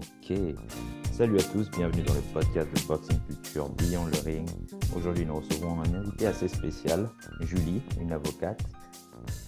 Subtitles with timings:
[0.00, 0.32] Ok.
[1.12, 4.48] Salut à tous, bienvenue dans le podcast de Boxing Culture Beyond le Ring.
[4.96, 8.62] Aujourd'hui, nous recevons un invité assez spécial, Julie, une avocate.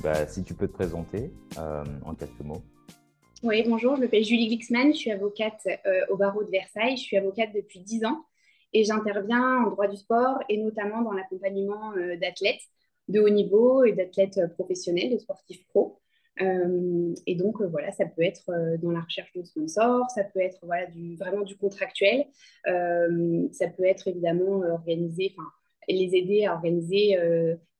[0.03, 2.61] Bah, si tu peux te présenter euh, en quelques mots.
[3.43, 6.99] Oui, bonjour, je m'appelle Julie Glixman, je suis avocate euh, au barreau de Versailles.
[6.99, 8.27] Je suis avocate depuis 10 ans
[8.75, 12.61] et j'interviens en droit du sport et notamment dans l'accompagnement euh, d'athlètes
[13.09, 16.02] de haut niveau et d'athlètes professionnels, de sportifs pro.
[16.41, 20.25] Euh, et donc, euh, voilà, ça peut être euh, dans la recherche de sponsors, ça
[20.25, 20.87] peut être voilà,
[21.19, 22.25] vraiment du contractuel,
[22.65, 25.49] ça peut être évidemment organiser, enfin,
[25.89, 27.17] les aider à organiser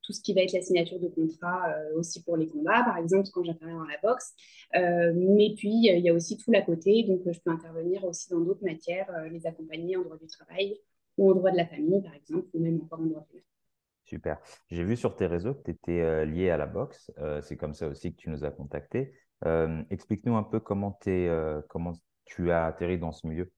[0.01, 3.29] tout ce qui va être la signature de contrat aussi pour les combats, par exemple,
[3.33, 4.33] quand j'interviens dans la boxe.
[4.73, 8.41] mais puis, il y a aussi tout l'à côté, donc je peux intervenir aussi dans
[8.41, 10.77] d'autres matières, les accompagner en droit du travail
[11.17, 13.52] ou en droit de la famille, par exemple, ou même encore en droit pénal.
[14.05, 14.39] Super.
[14.69, 17.11] J'ai vu sur tes réseaux que tu étais euh, lié à la boxe.
[17.19, 19.13] Euh, c'est comme ça aussi que tu nous as contactés.
[19.45, 20.97] Euh, explique-nous un peu comment,
[21.69, 21.93] comment
[22.25, 23.51] tu as atterri dans ce milieu.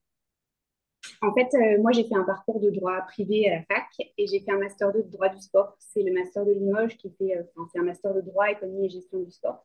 [1.22, 4.40] En fait, moi, j'ai fait un parcours de droit privé à la fac et j'ai
[4.40, 5.76] fait un master 2 de droit du sport.
[5.78, 7.38] C'est le master de Limoges qui fait,
[7.72, 9.64] c'est un master de droit, économie et gestion du sport.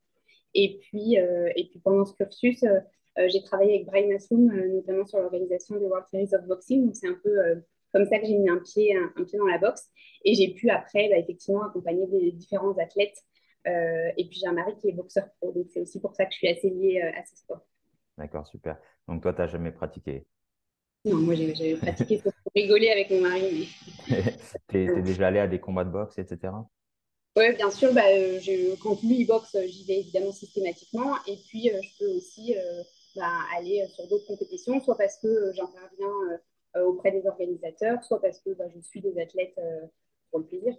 [0.54, 2.64] Et puis, et puis pendant ce cursus,
[3.18, 6.86] j'ai travaillé avec Brian Assoum, notamment sur l'organisation des World Series of Boxing.
[6.86, 9.58] Donc, c'est un peu comme ça que j'ai mis un pied, un, pied dans la
[9.58, 9.90] boxe.
[10.24, 13.18] Et j'ai pu après, bah, effectivement, accompagner des différents athlètes.
[13.68, 16.26] Euh, et puis j'ai un mari qui est boxeur pro, donc c'est aussi pour ça
[16.26, 17.62] que je suis assez liée euh, à ce sport.
[18.18, 18.78] D'accord, super.
[19.08, 20.26] Donc toi, tu n'as jamais pratiqué?
[21.06, 23.70] Non, moi j'ai pratiqué pour rigoler avec mon mari.
[24.70, 26.54] tu es, déjà allé à des combats de boxe, etc.
[27.38, 27.94] Oui, bien sûr.
[27.94, 31.16] Bah, euh, je, quand lui il boxe, j'y vais évidemment systématiquement.
[31.28, 32.56] Et puis je peux aussi
[33.16, 36.40] bah, aller sur d'autres compétitions, soit parce que j'interviens
[36.80, 39.88] auprès des organisateurs, soit parce que bah, je suis des athlètes euh,
[40.30, 40.76] pour le plaisir,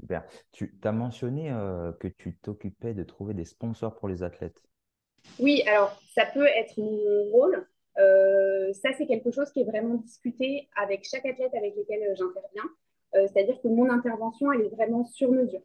[0.00, 0.24] Super.
[0.52, 4.62] Tu as mentionné euh, que tu t'occupais de trouver des sponsors pour les athlètes.
[5.40, 7.66] Oui, alors ça peut être mon rôle.
[8.74, 12.70] ça, c'est quelque chose qui est vraiment discuté avec chaque athlète avec lequel j'interviens.
[13.12, 15.62] C'est-à-dire que mon intervention, elle est vraiment sur mesure.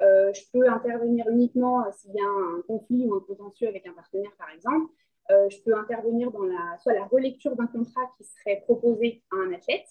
[0.00, 4.32] je peux intervenir uniquement s'il y a un conflit ou un contentieux avec un partenaire,
[4.38, 4.86] par exemple.
[5.30, 9.36] Euh, je peux intervenir dans la, soit la relecture d'un contrat qui serait proposé à
[9.36, 9.86] un athlète.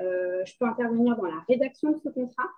[0.00, 2.48] Euh, je peux intervenir dans la rédaction de ce contrat.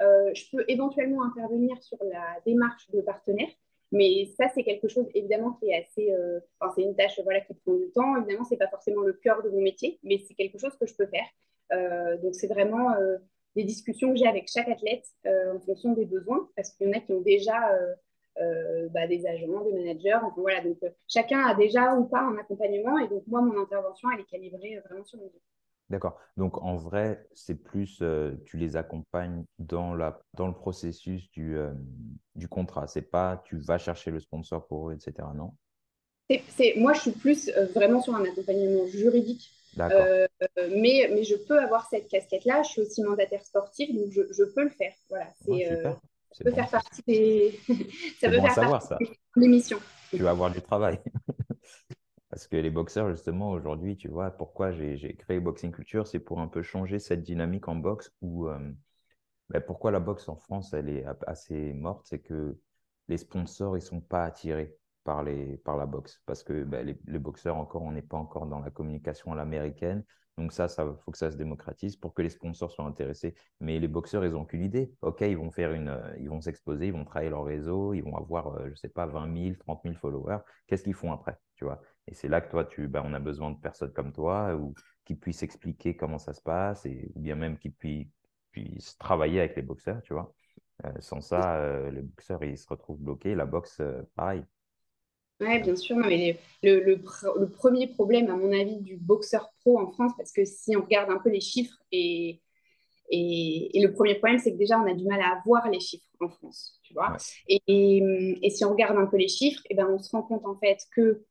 [0.00, 3.48] Euh, je peux éventuellement intervenir sur la démarche de partenaire.
[3.90, 6.14] Mais ça, c'est quelque chose évidemment qui est assez.
[6.60, 8.16] Enfin, c'est une tâche voilà, qui prend du temps.
[8.16, 10.86] Évidemment, ce n'est pas forcément le cœur de mon métier, mais c'est quelque chose que
[10.86, 12.18] je peux faire.
[12.20, 12.94] donc, c'est vraiment
[13.56, 16.98] des discussions que j'ai avec chaque athlète en fonction des besoins, parce qu'il y en
[16.98, 17.78] a qui ont déjà
[18.40, 20.14] euh, bah, des agents, des managers.
[20.14, 23.60] Enfin, voilà, donc euh, chacun a déjà ou pas un accompagnement et donc moi, mon
[23.60, 25.40] intervention, elle est calibrée euh, vraiment sur mesure.
[25.90, 26.18] D'accord.
[26.36, 28.02] Donc en vrai, c'est plus,
[28.44, 31.56] tu les accompagnes dans, la, dans le processus du,
[32.34, 32.86] du contrat.
[32.86, 35.26] C'est pas tu vas chercher le sponsor pour eux, etc.
[35.34, 35.54] Non?
[36.50, 39.50] C'est, Moi, je suis plus vraiment sur un accompagnement juridique.
[39.78, 42.62] mais, mais je peux avoir cette casquette-là.
[42.64, 44.92] Je suis aussi mandataire sportif, donc je, je peux le faire.
[45.08, 45.70] Voilà, c'est,
[46.32, 47.60] ça peut faire partie des.
[48.20, 48.98] ça peut faire savoir, ça.
[49.36, 49.78] l'émission.
[50.10, 51.00] Tu vas avoir du travail.
[52.30, 56.40] Parce que les boxeurs, justement, aujourd'hui, tu vois, pourquoi j'ai créé Boxing Culture, c'est pour
[56.40, 58.48] un peu changer cette dynamique en boxe où.
[58.48, 58.58] Euh,
[59.50, 62.58] ben, pourquoi la boxe en France, elle est assez morte C'est que
[63.08, 64.76] les sponsors, ils ne sont pas attirés
[65.08, 66.20] par, les, par la boxe.
[66.26, 69.36] Parce que ben, les, les, boxeurs, encore, on n'est pas encore dans la communication à
[69.36, 70.04] l'américaine.
[70.36, 73.34] Donc ça, ça faut que ça se démocratise pour que les sponsors soient intéressés.
[73.58, 74.92] Mais les boxeurs, ils n'ont qu'une idée.
[75.00, 78.02] OK, ils vont faire une, euh, ils vont s'exposer, ils vont travailler leur réseau, ils
[78.02, 80.40] vont avoir, euh, je ne sais pas, 20 000, 30 000 followers.
[80.66, 81.80] Qu'est-ce qu'ils font après, tu vois?
[82.06, 84.74] Et c'est là que toi, tu, ben, on a besoin de personnes comme toi ou
[85.06, 89.56] qui puissent expliquer comment ça se passe et ou bien même qui puissent, travailler avec
[89.56, 90.34] les boxeurs, tu vois?
[90.84, 93.34] Euh, sans ça, les boxeurs, ils se retrouvent bloqués.
[93.34, 93.80] La boxe,
[94.14, 94.44] pareil.
[95.40, 95.96] Oui, bien sûr.
[95.96, 100.44] mais le, le, premier problème, à mon avis, du boxeur pro en France, parce que
[100.44, 102.40] si on regarde un peu les chiffres, et,
[103.10, 106.04] et, le premier problème, c'est que déjà, on a du mal à avoir les chiffres
[106.20, 107.16] en France, tu vois.
[107.48, 110.22] Et, et, si on regarde un peu les chiffres, et eh ben, on se rend
[110.22, 111.24] compte en fait que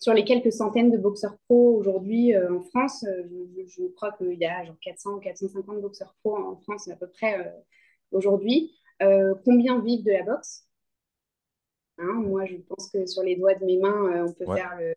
[0.00, 3.22] sur les quelques centaines de boxeurs pro aujourd'hui euh, en France, euh,
[3.66, 7.06] je, crois qu'il y a genre 400 ou 450 boxeurs pro en France à peu
[7.06, 7.50] près euh,
[8.10, 8.72] aujourd'hui.
[9.44, 10.66] combien vivent de la boxe?
[12.00, 14.76] Hein, moi, je pense que sur les doigts de mes mains, euh, on peut faire
[14.78, 14.94] le.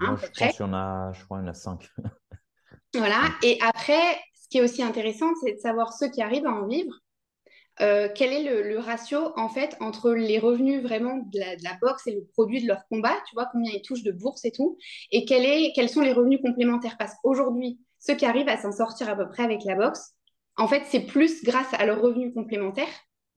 [0.00, 1.88] Hein, moi, je pense qu'il y en a, je crois, il y en a cinq.
[2.94, 3.22] voilà.
[3.42, 6.66] Et après, ce qui est aussi intéressant, c'est de savoir ceux qui arrivent à en
[6.66, 6.94] vivre.
[7.80, 12.14] Euh, quel est le, ratio en fait entre les revenus vraiment de la, boxe et
[12.14, 14.76] le produit de leur combat, tu vois combien ils touchent de bourse et tout,
[15.10, 18.72] et quel est, quels sont les revenus complémentaires Parce qu'aujourd'hui, ceux qui arrivent à s'en
[18.72, 20.12] sortir à peu près avec la boxe,
[20.58, 22.92] en fait, c'est plus grâce à leurs revenus complémentaires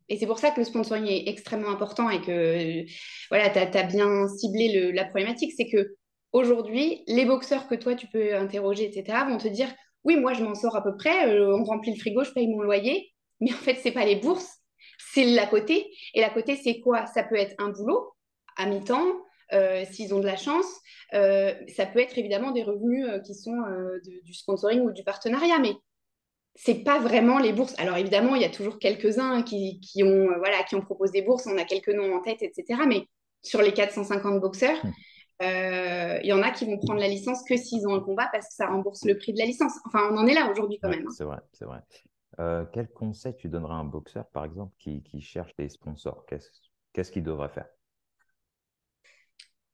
[0.08, 2.84] et c'est pour ça que le sponsoring est extrêmement important et que
[3.30, 5.54] voilà, tu as, bien ciblé la problématique.
[5.58, 5.96] C'est que
[6.32, 9.74] aujourd'hui, les boxeurs que toi, tu peux interroger, etc., vont te dire,
[10.04, 12.48] oui, moi, je m'en sors à peu près, euh, on remplit le frigo, je paye
[12.48, 13.12] mon loyer,
[13.42, 14.60] mais en fait, c'est pas les bourses,
[15.00, 15.92] c'est l'à côté.
[16.14, 17.08] Et l'à côté, c'est quoi?
[17.08, 18.14] Ça peut être un boulot
[18.58, 19.08] à mi-temps,
[19.54, 20.68] euh, s'ils ont de la chance.
[21.14, 23.58] Euh, ça peut être évidemment des revenus qui sont
[24.04, 25.74] du sponsoring ou du partenariat, mais
[26.56, 27.76] c'est pas vraiment les bourses.
[27.78, 31.48] Alors évidemment, il y a toujours quelques-uns qui, ont, voilà, qui ont proposé des bourses,
[31.48, 32.82] on a quelques noms en tête, etc.
[32.88, 33.08] Mais
[33.42, 34.92] sur les 450 boxeurs, hmm.
[35.42, 38.30] Euh, il y en a qui vont prendre la licence que s'ils ont un combat
[38.32, 39.74] parce que ça rembourse le prix de la licence.
[39.86, 41.06] Enfin, on en est là aujourd'hui quand même.
[41.06, 41.14] Hein.
[41.16, 41.80] C'est vrai, c'est vrai.
[42.40, 46.26] Euh, quel conseil tu donnerais à un boxeur, par exemple, qui, cherche des sponsors?
[46.26, 47.68] Qu'est-ce qu'il devrait faire?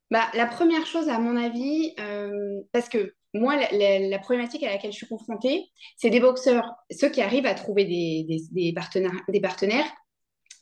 [0.10, 4.92] Bah, La première chose, à mon avis, euh, parce que moi, la, problématique à laquelle
[4.92, 5.66] je suis confrontée,
[5.98, 9.92] c'est des boxeurs, ceux qui arrivent à trouver des, partenaires.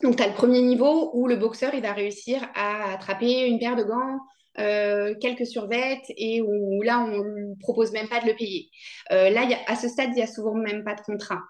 [0.04, 3.60] Donc, tu as le premier niveau où le boxeur, il va réussir à attraper une
[3.60, 4.20] paire de gants,
[4.60, 8.70] euh, quelques survettes et où, là, on ne propose même pas de le payer.
[9.12, 11.42] Euh, là, à ce stade, il n'y a souvent même pas de contrat.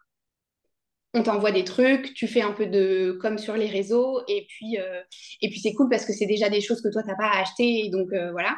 [1.13, 4.77] On t'envoie des trucs, tu fais un peu de comme sur les réseaux et puis,
[4.77, 5.01] euh,
[5.41, 7.31] et puis c'est cool parce que c'est déjà des choses que toi, tu n'as pas
[7.31, 7.85] à acheter.
[7.85, 8.55] Et donc, voilà.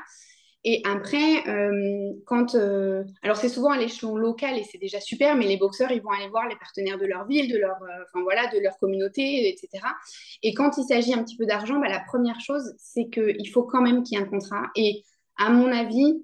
[0.63, 2.53] Et après, euh, quand.
[2.55, 6.01] Euh, alors, c'est souvent à l'échelon local et c'est déjà super, mais les boxeurs, ils
[6.01, 8.77] vont aller voir les partenaires de leur ville, de leur, euh, enfin, voilà, de leur
[8.77, 9.83] communauté, etc.
[10.43, 13.63] Et quand il s'agit un petit peu d'argent, bah, la première chose, c'est qu'il faut
[13.63, 14.69] quand même qu'il y ait un contrat.
[14.75, 15.03] Et
[15.37, 16.23] à mon avis,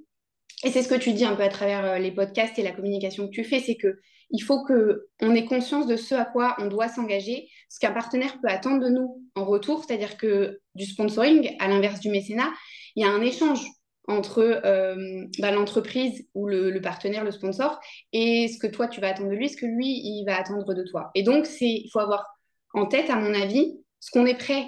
[0.63, 3.27] et c'est ce que tu dis un peu à travers les podcasts et la communication
[3.27, 3.99] que tu fais, c'est que
[4.29, 8.37] il faut qu'on ait conscience de ce à quoi on doit s'engager, ce qu'un partenaire
[8.41, 12.51] peut attendre de nous en retour, c'est-à-dire que du sponsoring, à l'inverse du mécénat,
[12.95, 13.65] il y a un échange
[14.07, 17.79] entre euh, bah, l'entreprise ou le, partenaire, le sponsor,
[18.13, 20.73] et ce que toi tu vas attendre de lui, ce que lui il va attendre
[20.73, 21.11] de toi.
[21.13, 22.25] Et donc il faut avoir
[22.73, 24.65] en tête, à mon avis, ce qu'on est prêt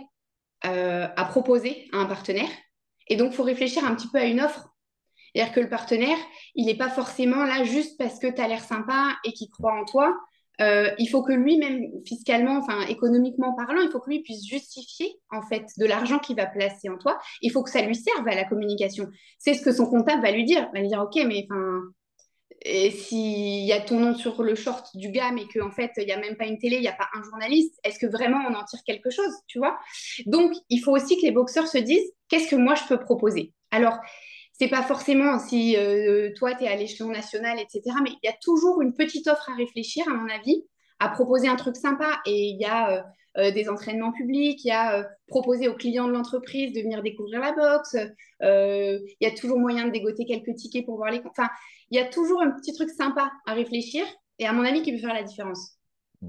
[0.65, 2.49] euh, à proposer à un partenaire.
[3.07, 4.67] Et donc faut réfléchir un petit peu à une offre.
[5.33, 6.17] C'est-à-dire que le partenaire,
[6.55, 9.73] il n'est pas forcément là juste parce que tu as l'air sympa et qu'il croit
[9.73, 10.17] en toi,
[10.61, 15.19] euh, il faut que lui-même, fiscalement, enfin économiquement parlant, il faut que lui puisse justifier
[15.31, 17.17] en fait de l'argent qu'il va placer en toi.
[17.41, 19.07] Il faut que ça lui serve à la communication.
[19.37, 20.69] C'est ce que son comptable va lui dire.
[20.73, 21.81] Va lui dire, ok, mais enfin,
[22.91, 26.11] s'il y a ton nom sur le short du gars, mais qu'en fait, il n'y
[26.11, 28.53] a même pas une télé, il n'y a pas un journaliste, est-ce que vraiment on
[28.53, 29.77] en tire quelque chose, tu vois?
[30.25, 33.53] Donc, il faut aussi que les boxeurs se disent, qu'est-ce que moi je peux proposer?
[33.71, 33.97] Alors,
[34.59, 37.81] c'est pas forcément si euh, toi, tu es à l'échelon national, etc.
[38.03, 40.65] Mais il y a toujours une petite offre à réfléchir, à mon avis,
[40.99, 42.19] à proposer un truc sympa.
[42.25, 43.01] Et il y a euh,
[43.37, 47.39] euh, des entraînements publics, il y a proposer aux clients de l'entreprise de venir découvrir
[47.39, 47.95] la boxe.
[48.41, 51.21] Il y a toujours moyen de dégoter quelques tickets pour voir les...
[51.25, 51.47] Enfin,
[51.89, 54.05] il y a toujours un petit truc sympa à réfléchir.
[54.39, 55.77] Et à mon avis, qui peut faire la différence.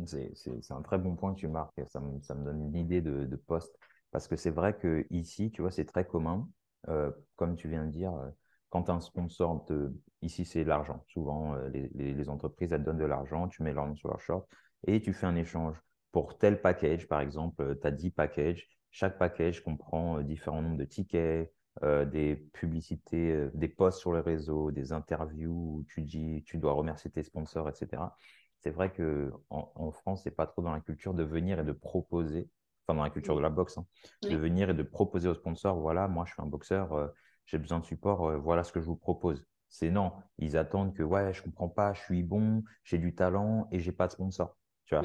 [0.07, 1.81] C'est un très bon point que tu marques.
[1.89, 3.77] Ça me, donne une idée de, de poste.
[4.13, 6.49] Parce que c'est vrai que ici, tu vois, c'est très commun.
[6.89, 8.31] Euh, comme tu viens de dire, euh,
[8.71, 9.93] quand un sponsor, te...
[10.23, 11.05] ici c'est l'argent.
[11.09, 14.49] Souvent, euh, les, entreprises, elles donnent de l'argent, tu mets leur nom sur leur short
[14.87, 15.77] et tu fais un échange.
[16.13, 18.69] Pour tel package, par exemple, tu as 10 packages.
[18.91, 24.93] Chaque package comprend différents nombres de tickets, des publicités, des posts sur les réseaux, des
[24.93, 28.17] interviews où tu dis, tu dois remercier tes sponsors, etc.
[28.59, 31.73] C'est vrai qu'en en, France, c'est pas trop dans la culture de venir et de
[31.73, 32.51] proposer
[32.95, 33.87] dans la culture de la boxe, hein,
[34.23, 37.09] de venir et de proposer aux sponsors, voilà, moi je suis un boxeur, euh,
[37.47, 39.45] j'ai besoin de support, euh, voilà ce que je vous propose.
[39.69, 43.69] C'est non, ils attendent que ouais, je comprends pas, je suis bon, j'ai du talent
[43.71, 44.57] et j'ai pas de sponsor.
[44.85, 45.05] Tu vois,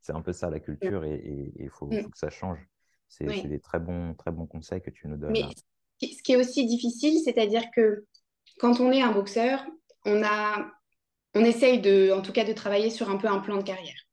[0.00, 2.02] c'est un peu ça la culture et il faut, mm.
[2.02, 2.58] faut, que ça change.
[3.08, 5.32] C'est des très bons, très bons conseils que tu nous donnes.
[5.32, 5.44] Mais
[6.00, 8.06] ce qui est aussi difficile, c'est-à-dire que
[8.58, 9.64] quand on est un boxeur,
[10.04, 10.70] on a,
[11.34, 14.06] on essaye de, en tout cas, de travailler sur un peu un plan de carrière.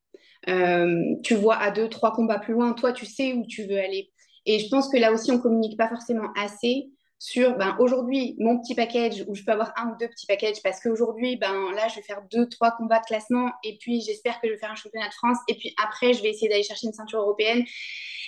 [0.50, 3.80] Euh, tu vois à deux, trois combats plus loin, toi, tu sais où tu veux
[3.80, 4.12] aller.
[4.46, 6.90] Et je pense que là aussi, on communique pas forcément assez
[7.24, 10.62] sur ben, aujourd'hui mon petit package où je peux avoir un ou deux petits packages
[10.62, 14.42] parce qu'aujourd'hui, ben, là, je vais faire deux, trois combats de classement et puis j'espère
[14.42, 16.64] que je vais faire un championnat de France et puis après, je vais essayer d'aller
[16.64, 17.64] chercher une ceinture européenne.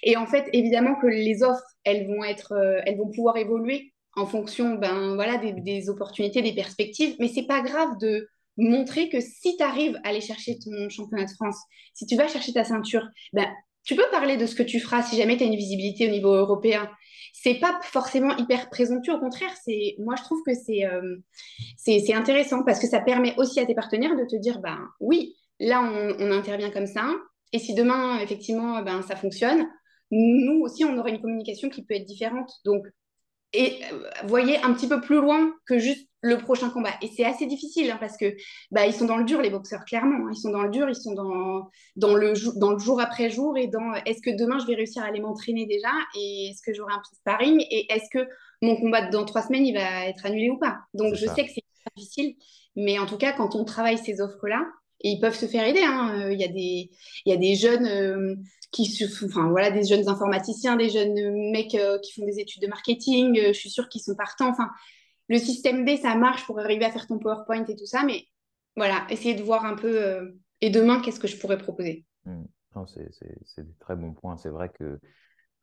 [0.04, 3.92] Et en fait, évidemment que les offres, elles vont, être, euh, elles vont pouvoir évoluer
[4.16, 9.10] en fonction ben, voilà, des, des opportunités, des perspectives, mais c'est pas grave de montrer
[9.10, 11.58] que si tu arrives à aller chercher ton championnat de France,
[11.94, 13.48] si tu vas chercher ta ceinture, ben,
[13.84, 16.12] tu peux parler de ce que tu feras si jamais tu as une visibilité au
[16.12, 16.90] niveau européen.
[17.34, 21.18] C'est pas forcément hyper présomptueux, au contraire, c'est moi je trouve que c'est euh,
[21.78, 25.36] c'est intéressant parce que ça permet aussi à tes partenaires de te dire ben oui,
[25.60, 27.08] là on, on intervient comme ça
[27.54, 29.68] et si demain effectivement ben ça fonctionne,
[30.12, 32.52] nous aussi on aura une communication qui peut être différente.
[32.64, 32.88] Donc
[33.56, 33.80] et
[34.26, 36.94] voyez un petit peu plus loin que juste le prochain combat.
[37.04, 38.36] Et c'est assez difficile hein, parce que
[38.72, 40.28] bah, ils sont dans le dur, les boxeurs, clairement.
[40.28, 40.32] Hein.
[40.34, 43.58] Ils sont dans le dur, ils sont dans, dans, le, dans le jour après jour
[43.58, 46.74] et dans est-ce que demain je vais réussir à aller m'entraîner déjà et est-ce que
[46.74, 48.28] j'aurai un petit sparring et est-ce que
[48.64, 50.80] mon combat dans trois semaines il va être annulé ou pas?
[50.96, 51.64] Donc je sais que c'est
[51.96, 52.36] difficile,
[52.76, 54.66] mais en tout cas, quand on travaille ces offres-là,
[55.02, 55.84] et ils peuvent se faire aider.
[55.84, 56.20] Hein.
[56.20, 56.92] Euh, il, y a des,
[57.26, 58.36] il y a des jeunes euh,
[58.72, 58.90] qui,
[59.26, 63.40] enfin voilà, des jeunes informaticiens, des jeunes mecs euh, qui font des études de marketing.
[63.48, 64.50] je suis sûre qu'ils sont partants.
[64.50, 64.70] Enfin,
[65.28, 68.26] le système D, ça marche pour arriver à faire ton PowerPoint et tout ça, mais
[68.76, 70.36] voilà, essayer de voir un peu.
[70.62, 72.44] et demain, qu'est-ce que je pourrais proposer mmh.
[72.88, 74.36] C'est des très bons points.
[74.36, 75.00] C'est vrai que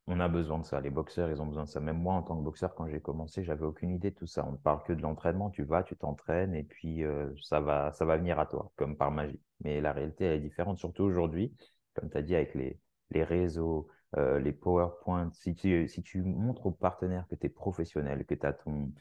[0.06, 0.80] on a besoin de ça.
[0.80, 1.80] Les boxeurs, ils ont besoin de ça.
[1.80, 4.44] Même moi, en tant que boxeur, quand j'ai commencé, j'avais aucune idée de tout ça.
[4.46, 5.50] On ne parle que de l'entraînement.
[5.50, 8.96] Tu vas, tu t'entraînes et puis euh, ça, va, ça va venir à toi, comme
[8.96, 9.40] par magie.
[9.62, 11.54] Mais la réalité, elle est différente, surtout aujourd'hui,
[11.94, 12.78] comme tu as dit, avec les,
[13.10, 15.30] les réseaux, euh, les PowerPoint.
[15.32, 18.92] Si tu, si tu montres aux partenaires que tu es professionnel, que tu as ton.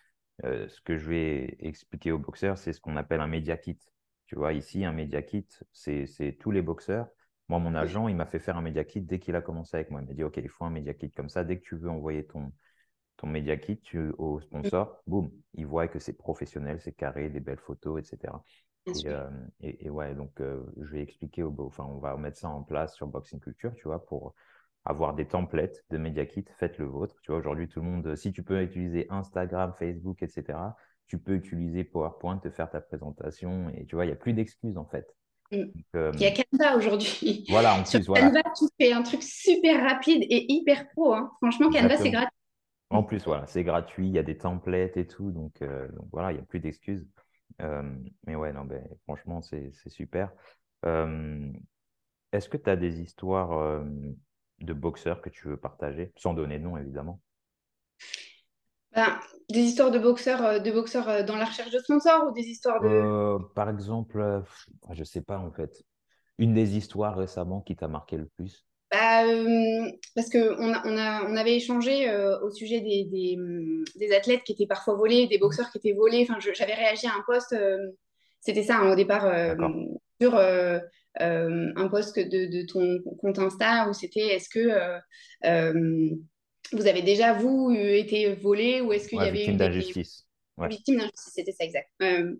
[0.43, 3.77] Euh, ce que je vais expliquer aux boxeurs, c'est ce qu'on appelle un media kit.
[4.25, 7.07] Tu vois, ici, un media kit, c'est tous les boxeurs
[7.51, 9.91] moi, mon agent, il m'a fait faire un média kit dès qu'il a commencé avec
[9.91, 10.01] moi.
[10.01, 11.43] Il m'a dit, OK, il faut un média kit comme ça.
[11.43, 12.53] Dès que tu veux envoyer ton,
[13.17, 17.41] ton média kit tu, au sponsor, boum, il voit que c'est professionnel, c'est carré, des
[17.41, 18.33] belles photos, etc.
[19.05, 19.29] Euh,
[19.59, 22.63] et, et, ouais, donc euh, je vais expliquer, au, enfin, on va mettre ça en
[22.63, 24.33] place sur Boxing Culture, tu vois, pour
[24.85, 26.45] avoir des templates de média kit.
[26.57, 27.17] Faites le vôtre.
[27.21, 30.57] Tu vois, aujourd'hui, tout le monde, si tu peux utiliser Instagram, Facebook, etc.,
[31.07, 33.67] tu peux utiliser PowerPoint, te faire ta présentation.
[33.71, 35.13] Et tu vois, il n'y a plus d'excuses en fait.
[35.51, 35.63] Mm.
[35.95, 37.45] Euh, il y a Canva aujourd'hui.
[37.49, 38.27] Voilà, en plus, voilà.
[38.27, 41.13] Canva, tu fais un truc super rapide et hyper pro.
[41.13, 41.31] Hein.
[41.41, 42.37] Franchement, Canva, c'est gratuit.
[42.89, 46.31] En plus, voilà, c'est gratuit, il y a des templates et tout, donc, euh, voilà,
[46.31, 47.07] il n'y a plus d'excuses.
[47.61, 47.83] Euh,
[48.27, 50.31] mais ouais, non, ben, franchement, c'est super.
[50.83, 53.81] Est-ce que tu as des histoires
[54.59, 57.21] de boxeurs que tu veux partager, sans donner de nom, évidemment
[58.93, 59.19] ben,
[59.49, 62.47] des histoires de boxeurs, euh, de boxeurs euh, dans la recherche de sponsors ou des
[62.47, 62.87] histoires de...
[62.87, 64.43] Euh, par exemple,
[64.91, 65.83] je ne sais pas en fait.
[66.37, 68.65] Une des histoires récemment qui t'a marqué le plus?
[68.91, 69.23] Bah,
[70.15, 73.07] Parce qu'on on a, on avait échangé au sujet des,
[73.95, 76.27] des, athlètes qui étaient parfois volés, des boxeurs qui étaient volés.
[76.27, 77.55] Enfin, j'avais réagi à un poste,
[78.41, 79.31] c'était ça hein, au départ,
[80.19, 84.99] sur un poste de, de, ton compte Insta où c'était est-ce que
[86.75, 90.25] vous avez déjà, vous, été volé ou est-ce qu'il y avait victime d'injustice
[90.69, 91.89] Victime d'injustice, c'était ça, exact.
[92.01, 92.35] Euh,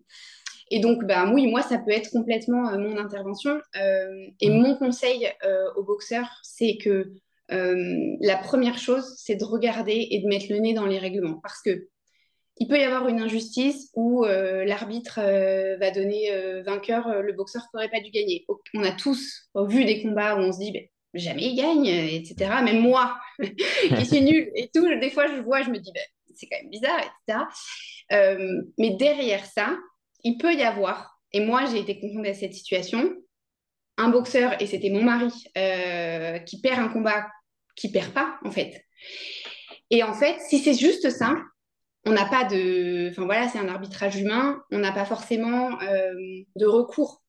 [0.69, 3.59] et donc, bah, oui, moi, ça peut être complètement euh, mon intervention.
[3.75, 4.53] Euh, et mm.
[4.53, 5.29] mon conseil
[5.75, 7.11] aux boxeurs, c'est que
[7.50, 11.39] la première chose, c'est de regarder et de mettre le nez dans les règlements.
[11.43, 11.88] Parce que
[12.57, 15.19] il peut y avoir une injustice où l'arbitre
[15.77, 18.45] va donner vainqueur, le boxeur n'aurait pas dû gagner.
[18.73, 22.61] On a tous vu des combats où on se dit, ben, jamais il gagne, etc.
[22.63, 26.03] Même moi, qui suis nulle et tout, des fois je vois, je me dis, ben,
[26.35, 27.45] c'est quand même bizarre, etc.
[28.13, 29.77] Euh, mais derrière ça,
[30.23, 33.13] il peut y avoir, et moi j'ai été confrontée à cette situation,
[33.97, 37.27] un boxeur, et c'était mon mari, euh, qui perd un combat
[37.75, 38.85] qui perd pas, en fait.
[39.89, 41.35] Et en fait, si c'est juste ça,
[42.05, 43.09] on n'a pas de...
[43.11, 46.13] Enfin voilà, c'est un arbitrage humain, on n'a pas forcément euh,
[46.55, 47.21] de recours.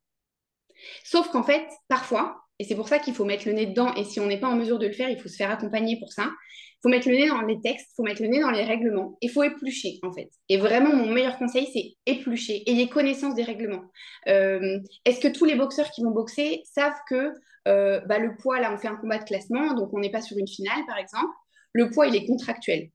[1.04, 3.92] Sauf qu'en fait, parfois, et c'est pour ça qu'il faut mettre le nez dedans.
[3.96, 5.98] Et si on n'est pas en mesure de le faire, il faut se faire accompagner
[5.98, 6.30] pour ça.
[6.30, 8.62] Il faut mettre le nez dans les textes, il faut mettre le nez dans les
[8.62, 9.18] règlements.
[9.20, 10.30] Il faut éplucher, en fait.
[10.48, 12.62] Et vraiment, mon meilleur conseil, c'est éplucher.
[12.70, 13.82] Ayez connaissance des règlements.
[14.28, 17.32] Euh, est-ce que tous les boxeurs qui vont boxer savent que
[17.66, 20.22] euh, bah, le poids, là, on fait un combat de classement, donc on n'est pas
[20.22, 21.34] sur une finale, par exemple.
[21.72, 22.90] Le poids, il est contractuel.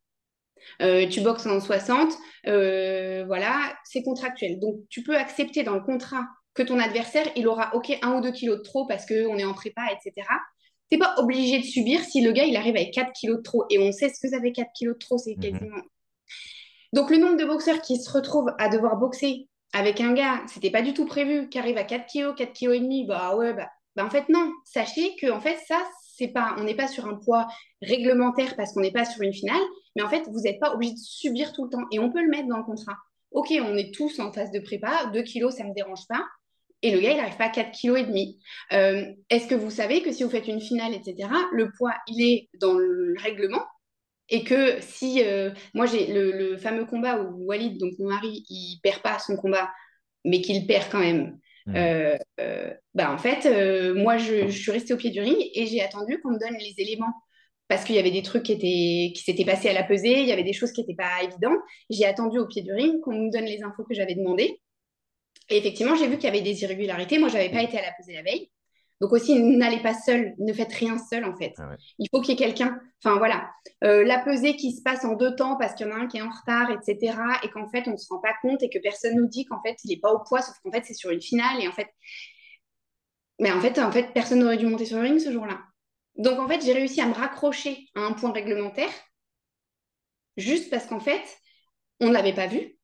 [0.82, 2.14] Euh, tu boxes en 60,
[2.46, 4.62] voilà, c'est contractuel.
[4.62, 6.24] Donc, tu peux accepter dans le contrat
[6.58, 9.46] que ton adversaire, il aura OK un ou deux kilos de trop parce qu'on est
[9.46, 10.28] en prépa, etc.
[10.90, 13.44] Tu n'es pas obligé de subir si le gars, il arrive avec 4 kilos de
[13.44, 13.66] trop.
[13.70, 15.42] Et on sait ce que ça fait 4 kilos de trop, c'est mhm.
[15.42, 15.82] quasiment...
[16.94, 20.72] Donc, le nombre de boxeurs qui se retrouvent à devoir boxer avec un gars, c'était
[20.72, 23.54] pas du tout prévu, qui arrive à 4 kilos, 4 kilos et demi, bah ouais,
[23.54, 24.52] bah, bah en fait, non.
[24.66, 25.78] Sachez que, en fait, ça,
[26.16, 27.48] c'est pas, on n'est pas sur un poids
[27.82, 29.62] réglementaire parce qu'on n'est pas sur une finale,
[29.96, 31.86] mais en fait, vous n'êtes pas obligé de subir tout le temps.
[31.92, 32.96] Et on peut le mettre dans le contrat.
[33.32, 36.26] Ok, on est tous en phase de prépa, 2 kilos, ça ne me dérange pas
[36.82, 38.36] et le gars, il n'arrive pas à 4,5 kg.
[38.74, 42.22] Euh, Est-ce que vous savez que si vous faites une finale, etc., le poids, il
[42.22, 43.66] est dans le règlement
[44.30, 48.80] et que si, euh, moi j'ai le, fameux combat où Walid, donc mon mari, il
[48.84, 49.70] perd pas son combat,
[50.26, 51.40] mais qu'il perd quand même.
[51.66, 51.76] Mmh.
[51.76, 53.46] Euh, euh, bah en fait,
[53.96, 56.58] moi je, je, suis restée au pied du ring et j'ai attendu qu'on me donne
[56.60, 57.14] les éléments
[57.68, 60.28] parce qu'il y avait des trucs qui étaient qui s'étaient passés à la pesée, il
[60.28, 61.60] y avait des choses qui n'étaient pas évidentes.
[61.90, 64.60] J'ai attendu au pied du ring qu'on me donne les infos que j'avais demandées.
[65.50, 67.20] Et effectivement, j'ai vu qu'il y avait des irrégularités.
[67.20, 68.52] Moi, je n'avais pas été à la pesée la veille.
[69.00, 71.54] Donc aussi, n'allez pas seul, ne faites rien seul en fait.
[71.60, 71.76] Ah ouais.
[72.00, 72.80] Il faut qu'il y ait quelqu'un.
[73.04, 73.48] Enfin voilà,
[73.84, 76.08] Euh, la pesée qui se passe en deux temps parce qu'il y en a un
[76.08, 77.16] qui est en retard, etc.
[77.44, 79.62] Et qu'en fait, on ne se rend pas compte et que personne nous dit qu'en
[79.62, 81.62] fait, il n'est pas au poids, sauf qu'en fait, c'est sur une finale.
[81.62, 81.90] Et en fait,
[83.40, 85.60] mais en fait, en fait personne n'aurait dû monter sur le ring ce jour-là.
[86.16, 88.90] Donc en fait, j'ai réussi à me raccrocher à un point réglementaire
[90.38, 91.22] juste parce qu'en fait,
[92.00, 92.77] on ne l'avait pas vu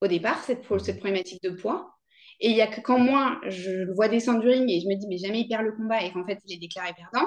[0.00, 1.92] au départ, cette, cette problématique de poids.
[2.40, 4.86] Et il n'y a que quand moi, je le vois descendre du ring et je
[4.88, 7.26] me dis, mais jamais il perd le combat et qu'en fait, il est déclaré perdant.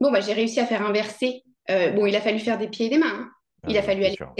[0.00, 1.42] Bon, bah, j'ai réussi à faire inverser.
[1.70, 3.06] Euh, bon, il a fallu faire des pieds et des mains.
[3.12, 3.30] hein.
[3.68, 4.16] Il Ah a ouais, fallu aller.
[4.16, 4.32] sûr.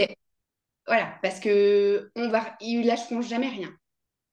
[0.87, 3.71] Voilà, parce que on va, ils lâcheront jamais rien.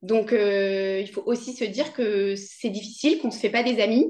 [0.01, 3.63] Donc, euh, il faut aussi se dire que c'est difficile, qu'on ne se fait pas
[3.63, 4.05] des amis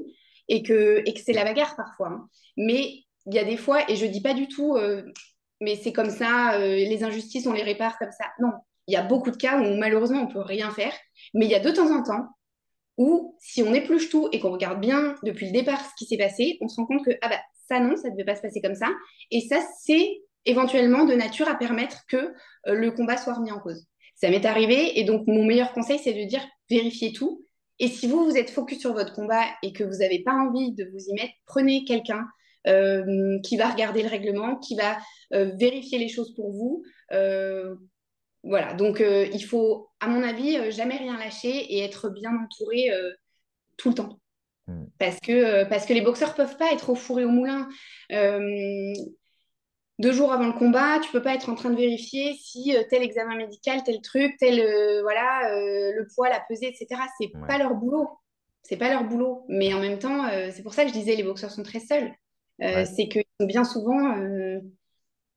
[0.48, 2.08] et que, et que c'est la bagarre parfois.
[2.08, 2.28] hein.
[2.56, 5.02] Mais il y a des fois, et je dis pas du tout, euh,
[5.60, 8.24] mais c'est comme ça, les injustices, on les répare comme ça.
[8.40, 8.52] Non,
[8.90, 10.92] il y a beaucoup de cas où malheureusement, on peut rien faire.
[11.32, 12.26] Mais il y a de temps en temps
[12.98, 16.18] où, si on épluche tout et qu'on regarde bien depuis le départ ce qui s'est
[16.18, 18.42] passé, on se rend compte que, ah bah, ça non, ça ne devait pas se
[18.42, 18.88] passer comme ça.
[19.30, 22.32] Et ça, c'est éventuellement de nature à permettre que euh,
[22.74, 23.86] le combat soit remis en cause.
[24.16, 27.46] Ça m'est arrivé et donc mon meilleur conseil, c'est de dire vérifiez tout.
[27.78, 30.72] Et si vous, vous êtes focus sur votre combat et que vous n'avez pas envie
[30.72, 32.26] de vous y mettre, prenez quelqu'un
[32.66, 34.98] euh, qui va regarder le règlement, qui va
[35.32, 36.82] euh, vérifier les choses pour vous.
[38.42, 42.32] Voilà, donc euh, il faut, à mon avis, euh, jamais rien lâcher et être bien
[42.42, 43.12] entouré euh,
[43.76, 44.18] tout le temps.
[44.66, 44.84] Mm.
[44.98, 47.68] Parce que, parce que les boxeurs peuvent pas être au four et au moulin.
[49.98, 53.02] Deux jours avant le combat, tu peux pas être en train de vérifier si tel
[53.02, 54.56] examen médical, tel truc, tel
[55.02, 57.02] voilà, le poids, la pesée, etc.
[57.18, 57.46] C'est Ouais.
[57.46, 58.08] pas leur boulot.
[58.62, 59.44] C'est pas leur boulot.
[59.48, 62.14] Mais en même temps, c'est pour ça que je disais les boxeurs sont très seuls.
[62.60, 62.86] Ouais.
[62.86, 64.16] C'est qu'ils sont bien souvent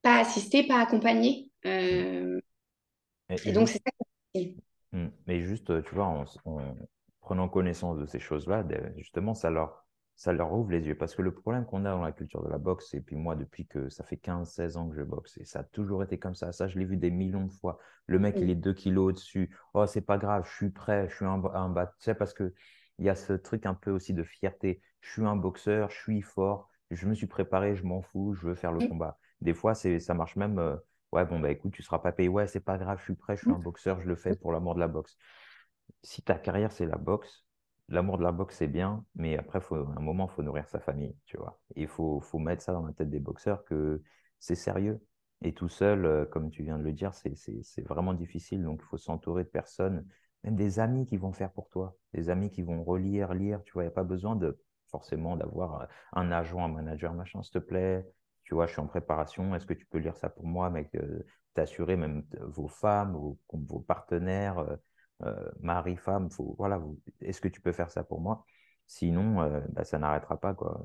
[0.03, 1.49] pas assistés, pas accompagnés.
[1.65, 2.39] Euh,
[3.45, 3.91] Et, et donc c'est ça.
[4.33, 4.57] qui-
[4.91, 5.07] Mm.
[5.27, 6.75] Mais juste, tu vois, en, en
[7.21, 8.63] prenant connaissance de ces choses-là,
[8.97, 9.85] justement, ça leur,
[10.15, 10.95] ça leur ouvre les yeux.
[10.95, 13.35] Parce que le problème qu'on a dans la culture de la boxe, et puis moi,
[13.35, 16.35] depuis que ça fait 15-16 ans que je boxe, et ça a toujours été comme
[16.35, 17.79] ça, ça, je l'ai vu des millions de fois.
[18.07, 18.49] Le mec, il Mm.
[18.51, 19.55] est 2 kilos au-dessus.
[19.73, 21.87] Oh, c'est pas grave, je suis prêt, je suis un, un bas.
[21.87, 22.53] Tu sais, parce que
[22.99, 24.81] il y a ce truc un peu aussi de fierté.
[25.01, 28.45] Je suis un boxeur, je suis fort, je me suis préparé, je m'en fous, je
[28.47, 28.89] veux faire le Mm.
[28.89, 29.17] combat.
[29.41, 30.59] Des fois, ça marche même.
[30.59, 30.75] euh,
[31.13, 32.27] Ouais, bon, bah écoute, tu seras pas payé.
[32.29, 34.51] Ouais, c'est pas grave, je suis prêt, je suis un boxeur, je le fais pour
[34.51, 35.15] l'amour de la boxe.
[36.03, 37.45] Si ta carrière, c'est la boxe,
[37.89, 40.67] l'amour de la boxe, c'est bien, mais après, faut, à un moment, il faut nourrir
[40.69, 41.59] sa famille, tu vois.
[41.75, 44.01] Il faut, faut mettre ça dans la tête des boxeurs que
[44.39, 45.01] c'est sérieux.
[45.43, 47.33] Et tout seul, euh, comme tu viens de le dire, c'est
[47.87, 48.63] vraiment difficile.
[48.63, 50.07] Donc, il faut s'entourer de personnes,
[50.43, 53.73] même des amis qui vont faire pour toi, des amis qui vont relire, lire, tu
[53.73, 53.83] vois.
[53.83, 54.59] Il n'y a pas besoin de
[54.89, 58.05] forcément d'avoir euh, un agent, un manager, machin, s'il te plaît.
[58.43, 59.55] Tu vois, je suis en préparation.
[59.55, 63.39] Est-ce que tu peux lire ça pour moi, mec euh, T'assurer même vos femmes, vos,
[63.51, 64.75] vos partenaires, euh,
[65.23, 66.81] euh, mari, femme, faut, voilà,
[67.21, 68.45] est-ce que tu peux faire ça pour moi?
[68.87, 70.83] Sinon, euh, bah, ça n'arrêtera pas, quoi.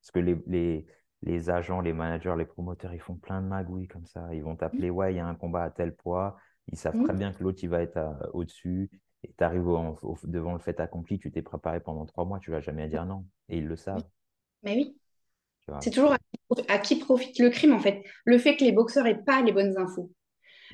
[0.00, 0.86] Parce que les, les,
[1.22, 4.32] les agents, les managers, les promoteurs, ils font plein de magouilles comme ça.
[4.34, 6.36] Ils vont t'appeler, ouais, il y a un combat à tel poids.
[6.68, 7.18] Ils savent très Mm.
[7.18, 7.98] bien que l'autre, il va être
[8.34, 8.90] au-dessus.
[9.24, 9.64] Et tu arrives
[10.24, 13.24] devant le fait accompli, tu t'es préparé pendant trois mois, tu vas jamais dire non.
[13.48, 14.04] Et ils le savent.
[14.62, 14.96] Mais oui.
[15.80, 16.14] C'est toujours
[16.68, 18.02] à qui, profite le crime, en fait.
[18.24, 20.10] Le fait que les boxeurs aient pas les bonnes infos.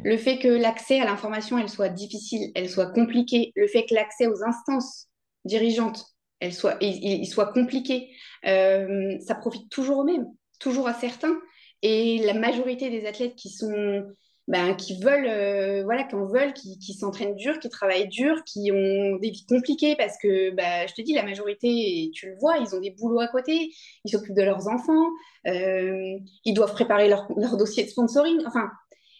[0.05, 3.53] Le fait que l'accès à l'information, soit difficile, elle soit compliquée.
[3.57, 5.09] Le fait que l'accès aux instances
[5.45, 6.05] dirigeantes,
[6.53, 8.11] soit compliqué.
[8.47, 10.27] Euh, ça profite toujours aux mêmes,
[10.61, 11.37] toujours à certains.
[11.83, 14.03] Et la majorité des athlètes qui sont,
[14.49, 18.43] ben, qui veulent, euh, voilà, qui en veulent, qui, qui s'entraînent dur, qui travaillent dur,
[18.45, 22.31] qui ont des vies compliquées parce que, bah, je te dis, la majorité, et tu
[22.31, 23.71] le vois, ils ont des boulots à côté,
[24.05, 25.05] ils s'occupent de leurs enfants,
[25.47, 28.41] euh, ils doivent préparer leur, leur dossier de sponsoring.
[28.47, 28.71] Enfin,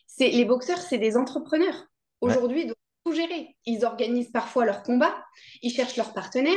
[0.07, 1.85] c'est, les boxeurs, c'est des entrepreneurs.
[2.23, 2.31] Ouais.
[2.31, 3.55] Aujourd'hui, ils doivent tout gérer.
[3.67, 5.15] Ils organisent parfois leurs combats,
[5.61, 6.55] ils cherchent leurs partenaires,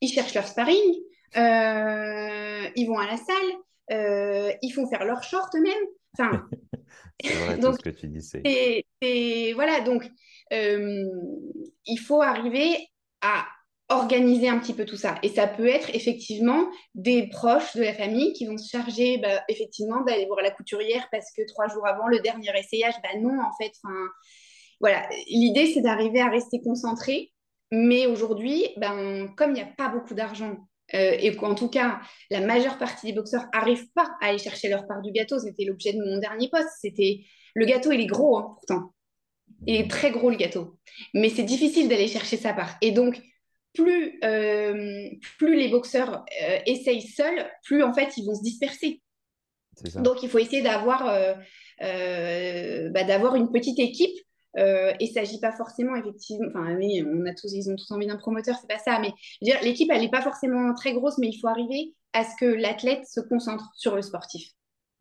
[0.00, 0.94] ils cherchent leur sparring,
[1.36, 5.74] euh, ils vont à la salle, ils font faire leurs shorts eux-mêmes.
[6.18, 6.48] Enfin,
[7.20, 8.40] C'est vrai, tout Donc, ce que tu dis, c'est.
[8.44, 10.08] et, et voilà, donc
[10.52, 11.04] euh,
[11.86, 12.76] il faut arriver
[13.20, 13.46] à
[13.88, 15.16] organiser un petit peu tout ça.
[15.22, 19.42] Et ça peut être effectivement des proches de la famille qui vont se charger bah,
[19.48, 23.40] effectivement d'aller voir la couturière parce que trois jours avant le dernier essayage, bah non,
[23.40, 23.96] en fait, enfin
[24.80, 27.32] voilà, l'idée c'est d'arriver à rester concentré.
[27.72, 30.56] Mais aujourd'hui, ben, comme il n'y a pas beaucoup d'argent
[30.94, 34.68] euh, et qu'en tout cas, la majeure partie des boxeurs n'arrivent pas à aller chercher
[34.68, 36.68] leur part du gâteau, c'était l'objet de mon dernier poste.
[36.80, 38.92] C'était le gâteau, il est gros hein, pourtant.
[39.66, 40.78] Il est très gros le gâteau.
[41.14, 42.76] Mais c'est difficile d'aller chercher sa part.
[42.82, 43.20] Et donc,
[43.72, 49.02] plus, euh, plus les boxeurs euh, essayent seuls, plus en fait ils vont se disperser.
[49.84, 50.00] Ça.
[50.00, 51.04] Donc, il faut essayer d'avoir
[51.80, 54.16] bah, d'avoir une petite équipe
[54.58, 57.76] Euh, et il ne s'agit pas forcément, effectivement, enfin, oui, on a tous, ils ont
[57.76, 59.12] tous envie d'un promoteur, c'est pas ça, mais
[59.62, 63.06] l'équipe, elle n'est pas forcément très grosse, mais il faut arriver à ce que l'athlète
[63.06, 64.50] se concentre sur le sportif.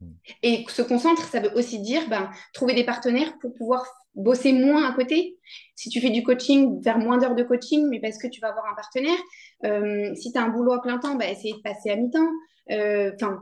[0.02, 0.12] Mm.
[0.44, 4.89] Et se concentre, ça veut aussi dire ben, trouver des partenaires pour pouvoir bosser moins
[4.89, 5.38] à côté.
[5.76, 8.50] Si tu fais du coaching, faire moins d'heures de coaching, mais parce que tu vas
[8.50, 9.18] avoir un partenaire.
[9.65, 12.30] Euh, si tu as un boulot à plein temps, ben, essayer de passer à mi-temps.
[12.72, 13.39] Euh, enfin,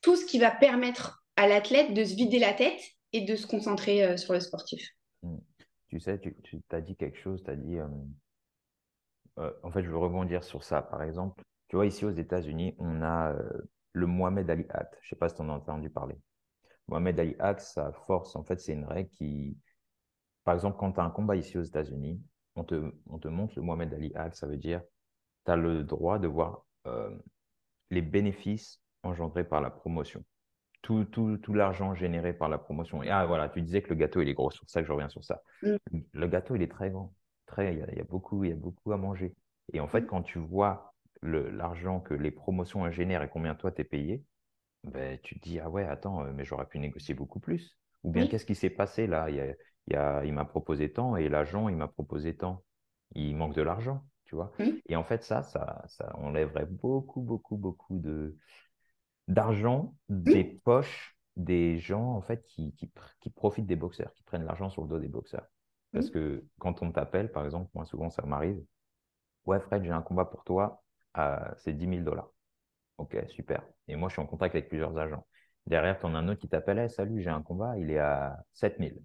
[0.00, 2.80] tout ce qui va permettre à l'athlète de se vider la tête
[3.12, 4.82] et de se concentrer euh, sur le sportif.
[5.92, 7.76] Tu sais, tu, as dit quelque chose, tu as dit,
[9.36, 10.80] en fait, je veux rebondir sur ça.
[10.80, 13.36] Par exemple, tu vois, ici aux États-Unis, on a
[13.92, 14.96] le Mohamed Ali Act.
[15.02, 16.16] Je ne sais pas si tu en as entendu parler.
[16.88, 19.58] Mohamed Ali Act, sa force, en fait, c'est une règle qui,
[20.44, 22.22] par exemple, quand tu as un combat ici aux États-Unis,
[22.56, 24.80] on te, on te montre le Mohamed Ali Act, ça veut dire
[25.44, 27.14] tu as le droit de voir euh,
[27.90, 30.24] les bénéfices engendrés par la promotion.
[30.82, 33.02] Tout, tout, tout l'argent généré par la promotion.
[33.02, 34.86] Et ah, voilà, tu disais que le gâteau, il est gros, c'est pour ça que
[34.86, 35.42] je reviens sur ça.
[35.62, 36.00] Mm.
[36.12, 37.14] Le gâteau, il est très grand.
[37.46, 39.32] Très, il, y a, il, y a, beaucoup, il y a beaucoup à manger.
[39.72, 40.06] Et en fait, mm.
[40.06, 44.24] quand tu vois l'argent que les promotions génèrent et combien toi t'es payé,
[44.84, 47.78] ben, tu te dis, ah ouais, attends, euh, mais j'aurais pu négocier beaucoup plus.
[48.02, 49.30] Ou bien, qu'est-ce qui s'est passé là?
[49.30, 49.56] Il,
[49.88, 52.64] y a, il, m'a proposé tant et l'agent, il m'a proposé tant.
[53.14, 54.52] Il manque de l'argent, tu vois?
[54.88, 58.36] Et en fait, ça, ça, ça enlèverait beaucoup, beaucoup, beaucoup de
[59.28, 64.44] d'argent des poches des gens en fait qui, qui, qui profitent des boxeurs, qui prennent
[64.44, 65.46] l'argent sur le dos des boxeurs.
[65.92, 68.62] Parce que quand on t'appelle, par exemple, moi souvent ça m'arrive,
[69.46, 70.82] ouais Fred, j'ai un combat pour toi,
[71.56, 72.30] c'est 10 000 dollars.
[72.98, 73.64] Ok, super.
[73.88, 75.26] Et moi, je suis en contact avec plusieurs agents.
[75.66, 78.38] Derrière, tu en as un autre qui t'appelle Salut, j'ai un combat, il est à
[78.52, 79.02] 7 000.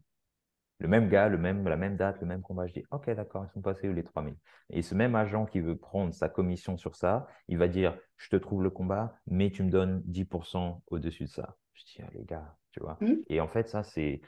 [0.79, 2.67] Le même gars, le même, la même date, le même combat.
[2.67, 4.35] Je dis Ok, d'accord, ils sont passés où les 3 000
[4.69, 8.29] Et ce même agent qui veut prendre sa commission sur ça, il va dire Je
[8.29, 11.57] te trouve le combat, mais tu me donnes 10% au-dessus de ça.
[11.73, 12.97] Je dis ah, Les gars, tu vois.
[13.01, 13.13] Mmh.
[13.29, 14.21] Et en fait, ça, c'est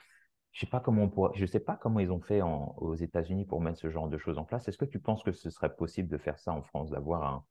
[0.52, 3.62] je sais pas comment on je sais pas comment ils ont fait aux États-Unis pour
[3.62, 4.68] mettre ce genre de choses en place.
[4.68, 7.46] Est-ce que tu penses que ce serait possible de faire ça en France, d'avoir un,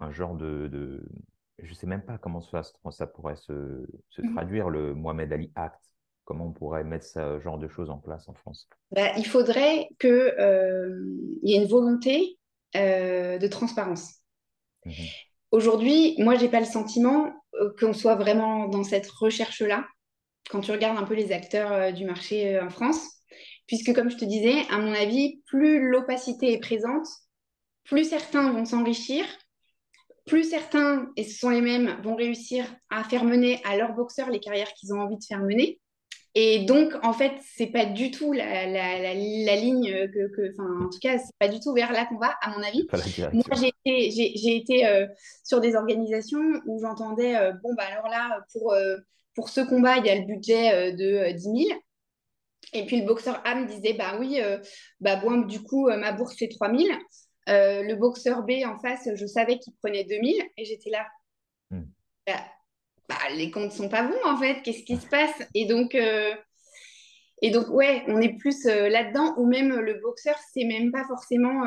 [0.00, 1.06] un genre de, de
[1.58, 5.32] je ne sais même pas comment ça, ça pourrait se, se mmh traduire, le Mohamed
[5.32, 5.91] Ali Act?
[6.24, 8.68] Comment on pourrait mettre ce genre de choses en place en France?
[8.92, 11.04] Bah, Il faudrait qu'il euh,
[11.42, 12.38] y ait une volonté
[12.76, 14.14] euh, de transparence.
[14.84, 14.92] Mmh
[15.50, 17.30] Aujourd'hui, moi, je n'ai pas le sentiment
[17.60, 19.84] euh, qu'on soit vraiment dans cette recherche-là,
[20.50, 23.06] quand tu regardes un peu les acteurs du marché en France.
[23.66, 27.06] Puisque, comme je te disais, à mon avis, plus l'opacité est présente,
[27.84, 29.26] plus certains vont s'enrichir,
[30.26, 34.30] plus certains, et ce sont les mêmes, vont réussir à faire mener à leurs boxeurs
[34.30, 35.81] les carrières qu'ils ont envie de faire mener.
[36.34, 39.14] Et donc, en fait, c'est pas du tout la, la, la,
[39.56, 42.50] ligne que, que en tout cas, c'est pas du tout vers là qu'on va, à
[42.56, 42.86] mon avis.
[43.32, 45.06] Moi, j'ai été, j'ai, été euh,
[45.44, 48.96] sur des organisations où j'entendais, euh, bon, bah alors là, pour, euh,
[49.34, 51.80] pour ce combat, il y a le budget de 10 000.
[52.72, 54.40] Et puis le boxeur A me disait, bah oui,
[55.00, 56.88] bah bon, du coup, ma bourse c'est 3 000.
[57.48, 61.06] Euh, le boxeur B en face, je savais qu'il prenait 2000 et j'étais là.
[61.70, 61.84] Hmm.
[62.26, 62.44] Bah,
[63.12, 65.42] bah, les comptes sont pas bons en fait, qu'est-ce qui se passe?
[65.54, 66.34] Et donc, euh,
[67.42, 71.04] et donc, ouais, on est plus euh, là-dedans, ou même le boxeur, c'est même pas
[71.06, 71.64] forcément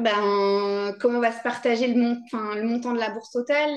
[0.00, 3.70] ben, comment va se partager le, le montant de la bourse totale.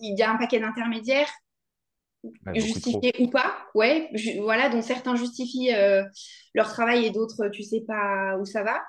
[0.00, 1.30] Il y a un paquet d'intermédiaires
[2.54, 5.72] justifié ou pas, ouais, voilà, dont certains justifient
[6.54, 8.80] leur travail et d'autres, tu sais pas où ça va.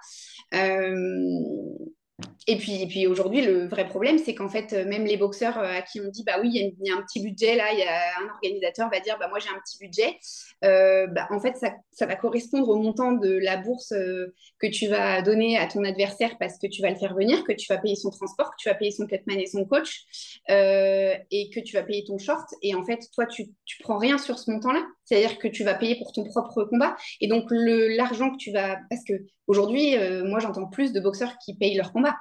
[2.21, 5.99] Euh, et puis, aujourd'hui, le vrai problème, c'est qu'en fait, même les boxeurs à qui
[5.99, 8.29] on dit, bah oui, il y, a un petit budget, là, il y a un
[8.29, 10.17] organisateur va dire, bah moi j'ai un petit budget,
[10.63, 14.87] euh, bah, en fait, ça, va correspondre au montant de la bourse euh, que tu
[14.87, 17.77] vas donner à ton adversaire parce que tu vas le faire venir, que tu vas
[17.77, 20.05] payer son transport, que tu vas payer son cutman et son coach,
[20.49, 22.47] euh, et que tu vas payer ton short.
[22.61, 24.85] Et en fait, toi, tu, tu prends rien sur ce montant-là.
[25.05, 26.95] C'est-à-dire que tu vas payer pour ton propre combat.
[27.21, 28.77] Et donc, l'argent que tu vas...
[28.89, 29.13] Parce que
[29.47, 32.15] aujourd'hui, moi, j'entends plus de boxeurs qui payent leur combat.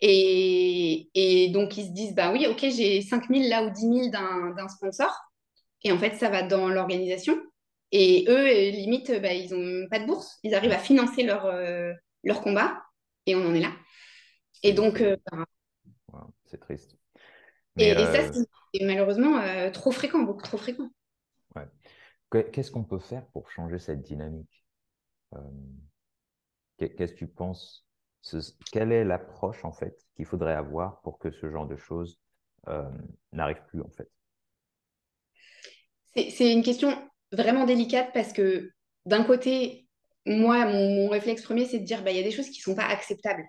[0.00, 3.80] Et, et, donc, ils se disent, bah oui, ok, j'ai 5 000 là ou 10
[3.80, 5.12] 000 d'un sponsor.
[5.84, 7.36] Et en fait, ça va dans l'organisation.
[7.92, 10.38] Et eux, limite, bah, ils n'ont pas de bourse.
[10.42, 12.82] Ils arrivent à financer leur, euh, leur combat.
[13.26, 13.72] Et on en est là.
[14.62, 15.00] Et donc...
[15.00, 15.16] Euh,
[16.46, 16.96] c'est triste.
[17.78, 19.40] et, ça, euh, c'est malheureusement
[19.72, 20.88] trop fréquent, beaucoup trop fréquent.
[22.30, 24.64] Qu'est-ce qu'on peut faire pour changer cette dynamique
[26.78, 27.86] Qu'est-ce que tu penses?
[28.72, 32.20] Quelle est l'approche en fait qu'il faudrait avoir pour que ce genre de choses
[32.68, 32.88] euh,
[33.32, 34.08] n'arrive plus en fait?
[36.14, 36.90] C'est une question
[37.32, 38.72] vraiment délicate parce que
[39.06, 39.88] d'un côté,
[40.26, 42.62] moi, mon, réflexe premier, c'est de dire bah, il y a des choses qui ne
[42.62, 43.44] sont pas acceptables.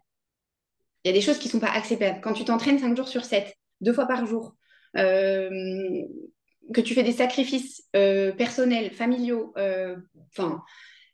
[1.04, 2.22] Il y a des choses qui ne sont pas acceptables.
[2.22, 4.56] Quand tu t'entraînes 5 jours sur 7, deux fois par jour,
[6.74, 9.54] que tu fais des sacrifices euh, personnels, familiaux,
[10.32, 10.64] enfin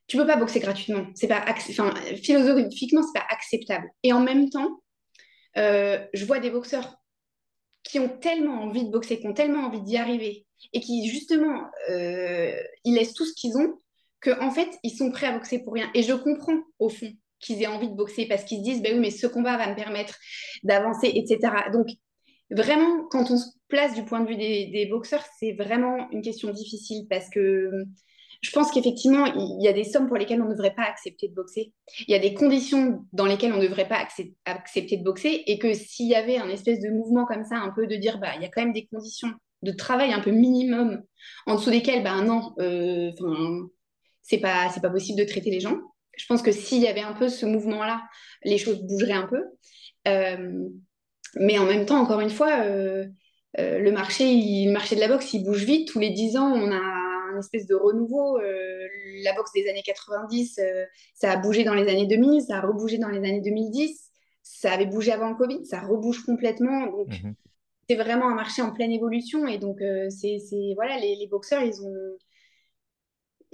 [0.07, 1.07] tu peux pas boxer gratuitement.
[1.15, 3.89] C'est pas, philosophiquement, c'est pas acceptable.
[4.03, 4.79] Et en même temps,
[5.57, 6.95] euh, je vois des boxeurs
[7.83, 11.69] qui ont tellement envie de boxer, qui ont tellement envie d'y arriver, et qui justement,
[11.89, 13.73] euh, ils laissent tout ce qu'ils ont,
[14.21, 15.89] qu'en en fait, ils sont prêts à boxer pour rien.
[15.93, 18.89] Et je comprends au fond qu'ils aient envie de boxer parce qu'ils se disent, bah
[18.91, 20.17] oui, mais ce combat va me permettre
[20.63, 21.39] d'avancer, etc.
[21.71, 21.87] Donc,
[22.51, 26.51] vraiment, quand on se place du point de vue des, boxeurs, c'est vraiment une question
[26.51, 27.71] difficile parce que
[28.41, 31.27] je pense qu'effectivement, il y a des sommes pour lesquelles on ne devrait pas accepter
[31.27, 31.73] de boxer.
[32.07, 35.43] Il y a des conditions dans lesquelles on ne devrait pas accepter de boxer.
[35.47, 38.19] Et que s'il y avait un espèce de mouvement comme ça, un peu de dire,
[38.19, 39.31] bah, il y a quand même des conditions
[39.63, 41.01] de travail un peu minimum,
[41.47, 43.11] en dessous desquelles, bah, non, euh,
[44.21, 45.79] c'est pas, pas possible de traiter les gens.
[46.15, 48.03] Je pense que s'il y avait un peu ce mouvement-là,
[48.43, 49.43] les choses bougeraient un peu.
[50.07, 50.69] Euh,
[51.35, 53.05] mais en même temps, encore une fois, euh,
[53.59, 54.25] euh, le, marché,
[54.65, 55.87] le marché de la boxe, il bouge vite.
[55.87, 57.05] Tous les 10 ans, on a
[57.37, 58.39] espèce de renouveau.
[58.39, 58.87] Euh,
[59.23, 62.61] la boxe des années 90, euh, ça a bougé dans les années 2000, ça a
[62.61, 64.11] rebougé dans les années 2010,
[64.43, 66.87] ça avait bougé avant le Covid, ça rebouge complètement.
[66.87, 67.33] Donc, mhm.
[67.89, 69.47] c'est vraiment un marché en pleine évolution.
[69.47, 70.39] Et donc, c'est,
[70.75, 72.17] voilà, les, boxeurs, ils ont,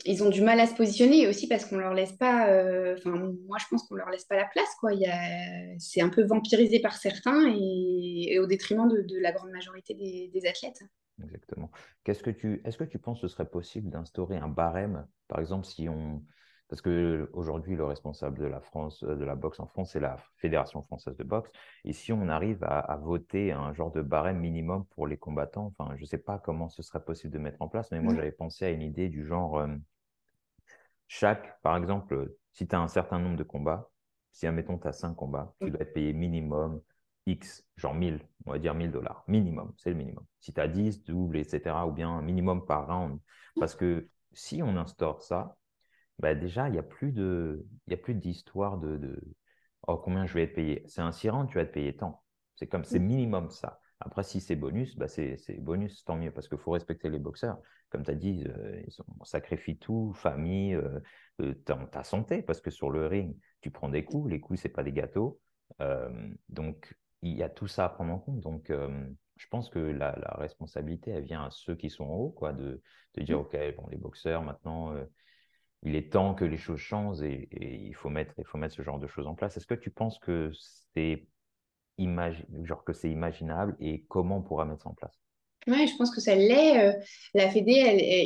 [0.06, 2.45] ils ont du mal à se positionner aussi parce qu'on leur laisse pas.
[2.93, 3.12] Enfin,
[3.47, 4.69] moi, je pense qu'on leur laisse pas la place.
[4.80, 4.93] Quoi.
[4.93, 5.06] Il
[5.80, 10.82] c'est un peu vampirisé par certains et, au détriment de, la grande majorité des athlètes.
[11.23, 11.71] Exactement.
[12.04, 15.39] Qu'est-ce que tu, est-ce que tu penses que ce serait possible d'instaurer un barème, par
[15.39, 16.23] exemple, si on,
[16.71, 20.15] parce que aujourd'hui le responsable de la France, de la boxe en France, c'est la
[20.38, 21.51] Fédération française de boxe,
[21.84, 25.93] et si on arrive à, voter un genre de barème minimum pour les combattants, enfin,
[25.97, 28.15] je ne sais pas comment ce serait possible de mettre en place, mais moi mmh.
[28.15, 29.67] j'avais pensé à une idée du genre, euh,
[31.10, 33.89] chaque, par exemple, si tu as un certain nombre de combats,
[34.31, 35.69] si admettons tu as 5 combats, tu mmh.
[35.71, 36.81] dois être payé minimum
[37.25, 40.23] X, genre 1000, on va dire 1000 dollars, minimum, c'est le minimum.
[40.39, 43.19] Si tu as 10, double, etc., ou bien un minimum par round.
[43.60, 45.57] Parce que si on instaure ça,
[46.21, 49.19] bah déjà, il n'y a plus de, il y a plus d'histoire de, de,
[49.88, 50.84] oh, combien je vais être payé.
[50.88, 52.23] C'est un 6 tu vas être payé tant.
[52.55, 53.79] C'est comme, c'est minimum ça.
[53.99, 57.60] Après, si c'est bonus, bah c'est bonus, tant mieux, parce qu'il faut respecter les boxeurs.
[57.89, 60.99] Comme tu as dit, euh, ils on sacrifie tout, famille, euh,
[61.41, 61.53] euh,
[61.91, 64.73] ta, santé, parce que sur le ring, tu prends des coups, les coups, ce n'est
[64.73, 65.39] pas des gâteaux.
[66.49, 68.39] donc, il y a tout ça à prendre en compte.
[68.39, 68.71] Donc,
[69.41, 72.81] je pense que la, responsabilité, elle vient à ceux qui sont en haut, quoi, de,
[73.15, 73.41] de dire, mmh.
[73.41, 75.03] OK, bon, les boxeurs, maintenant, euh,
[75.83, 78.83] il est temps que les choses changent et, il, faut mettre, il faut mettre ce
[78.83, 79.57] genre de choses en place.
[79.57, 80.51] Est-ce que tu penses que
[80.93, 81.27] c'est
[81.97, 85.21] imaginable et comment on pourra mettre ça en place?
[85.67, 86.79] Oui, je pense que ça l'est.
[86.79, 86.93] Euh,
[87.35, 87.73] la Fédé,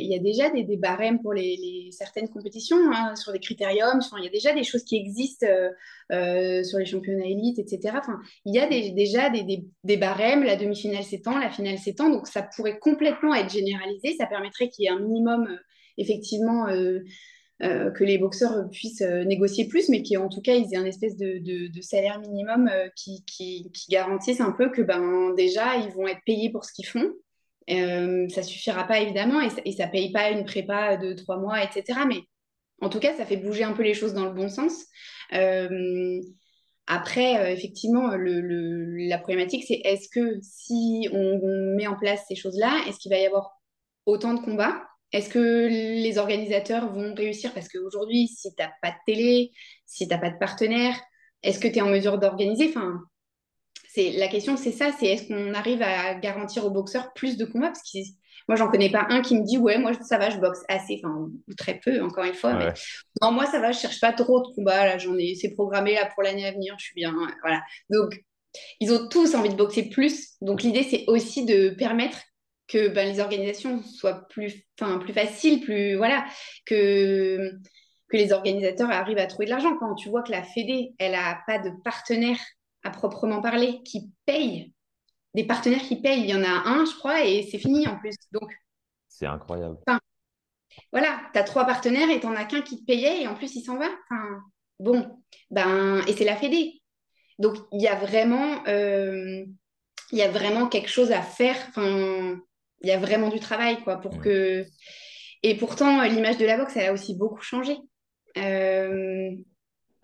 [0.00, 4.00] il y a déjà des, des barèmes pour les, certaines compétitions, hein, sur des critériums.
[4.16, 5.68] il y a déjà des choses qui existent euh,
[6.12, 7.98] euh, sur les championnats élites, etc.
[7.98, 10.44] Enfin, il y a déjà des, des, barèmes.
[10.44, 12.08] La demi-finale s'étend, la finale s'étend.
[12.08, 14.14] Donc, ça pourrait complètement être généralisé.
[14.16, 15.46] Ça permettrait qu'il y ait un minimum,
[15.98, 16.68] effectivement,
[17.60, 21.80] que les boxeurs puissent négocier plus, mais qu'en tout cas, ils aient un espèce de,
[21.80, 26.64] salaire minimum qui, qui, garantisse un peu que ben, déjà, ils vont être payés pour
[26.64, 27.12] ce qu'ils font.
[27.68, 31.38] Euh, ça suffira pas évidemment et ça, et ça paye pas une prépa de trois
[31.38, 32.00] mois, etc.
[32.06, 32.20] Mais
[32.80, 34.84] en tout cas, ça fait bouger un peu les choses dans le bon sens.
[35.32, 36.20] Euh,
[36.86, 41.40] après, euh, effectivement, la problématique, c'est est-ce que si on,
[41.76, 43.60] met en place ces choses-là, est-ce qu'il va y avoir
[44.04, 44.82] autant de combats?
[45.16, 47.54] Est-ce que les organisateurs vont réussir?
[47.54, 49.50] Parce qu'aujourd'hui, si tu n'as pas de télé,
[49.86, 50.94] si tu n'as pas de partenaire,
[51.42, 52.68] est-ce que tu es en mesure d'organiser?
[52.68, 53.00] Enfin,
[53.96, 57.68] la question, c'est ça, c'est est-ce qu'on arrive à garantir aux boxeurs plus de combats?
[57.68, 57.98] Parce que
[58.46, 61.00] moi, j'en connais pas un qui me dit ouais, moi ça va, je boxe assez,
[61.02, 62.52] enfin ou très peu, encore une fois.
[62.52, 62.74] Mais...
[63.22, 64.84] Non, moi ça va, je cherche pas trop de combats.
[64.84, 67.62] Là, j'en ai, c'est programmé là pour l'année à venir, je suis bien, voilà.
[67.88, 68.22] Donc,
[68.80, 70.34] ils ont tous envie de boxer plus.
[70.42, 72.18] Donc, l'idée c'est aussi de permettre
[72.68, 76.24] que ben, les organisations soient plus, plus faciles, plus voilà,
[76.64, 77.52] que
[78.08, 79.76] que les organisateurs arrivent à trouver de l'argent.
[79.78, 82.38] Quand tu vois que la Fédé, elle a pas de partenaire
[82.84, 84.72] à proprement parler, qui payent,
[85.34, 86.20] des partenaires qui payent.
[86.20, 88.14] Il y en a un, je crois, et c'est fini en plus.
[88.32, 88.52] Donc,
[89.08, 89.78] c'est incroyable.
[90.92, 93.34] voilà, tu as trois partenaires et tu n'en as qu'un qui te payait et en
[93.34, 93.88] plus il s'en va.
[94.78, 96.80] bon, ben, et c'est la Fédé.
[97.38, 99.44] Donc, il y a vraiment, euh,
[100.12, 101.56] il y a vraiment quelque chose à faire.
[101.68, 102.40] Enfin,
[102.82, 104.66] il y a vraiment du travail, quoi, pour que.
[105.42, 107.76] Et pourtant, l'image de la boxe, elle a aussi beaucoup changé.
[108.36, 109.30] Euh,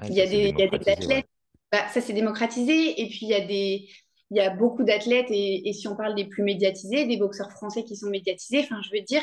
[0.04, 1.26] il y, a des, y a des athlètes
[1.72, 3.00] bah, ça s'est démocratisé.
[3.00, 3.88] Et puis, il y a des.
[4.30, 7.84] Il y a beaucoup d'athlètes, et, si on parle des plus médiatisés, des boxeurs français
[7.84, 9.22] qui sont médiatisés, enfin, je veux dire,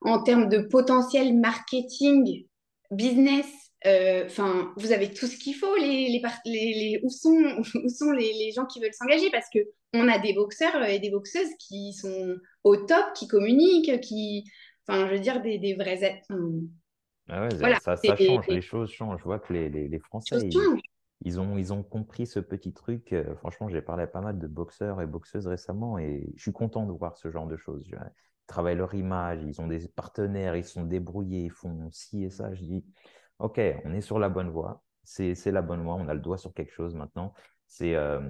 [0.00, 2.44] en termes de potentiel marketing,
[2.90, 3.46] business,
[3.86, 5.76] euh, enfin, vous avez tout ce qu'il faut.
[5.76, 9.60] Les, les, les, où sont, où sont les, gens qui veulent s'engager Parce que
[9.94, 14.44] on a des boxeurs et des boxeuses qui sont au top, qui communiquent, qui,
[14.86, 16.20] enfin, je veux dire, des, des vrais.
[17.28, 17.48] Ah
[17.80, 19.20] ça, change, les choses changent.
[19.20, 20.48] Je vois que les, les, Français,
[21.24, 23.12] ils, ont, ils ont compris ce petit truc.
[23.12, 26.52] Euh, franchement, j'ai parlé à pas mal de boxeurs et boxeuses récemment et je suis
[26.52, 27.86] content de voir ce genre de choses.
[27.86, 27.98] Ils
[28.48, 32.52] travaillent leur image, ils ont des partenaires, ils sont débrouillés, ils font ci et ça.
[32.52, 32.84] Je dis,
[33.38, 34.82] OK, on est sur la bonne voie.
[35.04, 37.32] C'est la bonne voie, on a le doigt sur quelque chose maintenant.
[37.68, 38.20] C'est euh,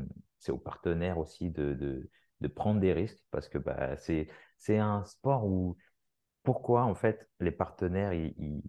[0.49, 5.47] aux partenaires aussi de, de, de, prendre des risques parce que bah, c'est un sport
[5.47, 5.77] où
[6.43, 8.63] pourquoi en fait les partenaires, ils,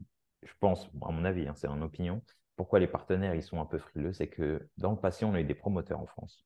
[0.43, 2.21] je pense, à mon avis, hein, c'est en opinion,
[2.55, 5.41] pourquoi les partenaires ils sont un peu frileux, c'est que dans le passé, on a
[5.41, 6.45] eu des promoteurs en France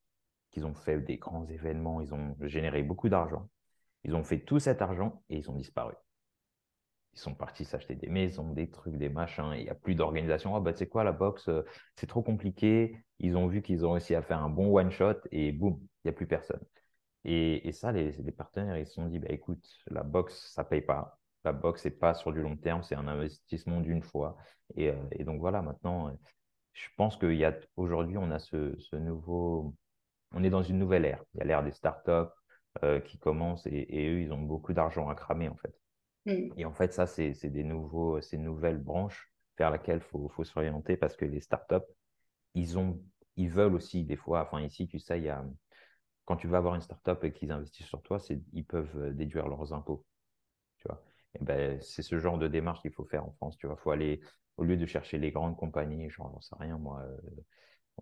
[0.50, 3.48] qui ont fait des grands événements, ils ont généré beaucoup d'argent,
[4.04, 5.94] ils ont fait tout cet argent et ils ont disparu.
[7.14, 9.52] Ils sont partis s'acheter des maisons, des trucs, des machins.
[9.54, 10.56] Il n'y a plus d'organisation.
[10.56, 11.62] Ah, bah, tu sais quoi, la boxe, euh,
[11.96, 12.96] c'est trop compliqué.
[13.18, 16.10] Ils ont vu qu'ils ont réussi à faire un bon one-shot et boum, il n'y
[16.10, 16.60] a plus personne.
[17.24, 20.80] Et, ça, les, partenaires, ils se sont dit, bah, écoute, la boxe, ça ne paye
[20.80, 24.36] pas la boxe n'est pas sur du long terme, c'est un investissement d'une fois.
[24.76, 26.12] Et, euh, donc voilà, maintenant, euh,
[26.72, 29.74] je pense qu'il aujourd'hui, on a ce, nouveau,
[30.32, 31.22] on est dans une nouvelle ère.
[31.34, 32.32] Il y a l'ère des startups
[32.82, 35.74] euh, qui commencent et, eux, ils ont beaucoup d'argent à cramer en fait.
[36.26, 36.52] Mm.
[36.56, 40.44] Et en fait, ça, c'est des nouveaux, ces nouvelles branches vers lesquelles il faut, faut
[40.44, 41.86] s'orienter parce que les startups,
[42.54, 43.00] ils ont,
[43.36, 45.44] ils veulent aussi des fois, enfin ici, tu sais, il y a,
[46.24, 48.18] quand tu vas avoir une startup et qu'ils investissent sur toi,
[48.52, 50.04] ils peuvent déduire leurs impôts.
[50.78, 51.02] Tu vois.
[51.40, 53.56] Ben, c'est ce genre de démarche qu'il faut faire en France.
[53.56, 54.20] Tu vois, faut aller
[54.56, 57.00] au lieu de chercher les grandes compagnies, genre j'en sais rien moi.
[57.02, 57.16] Euh,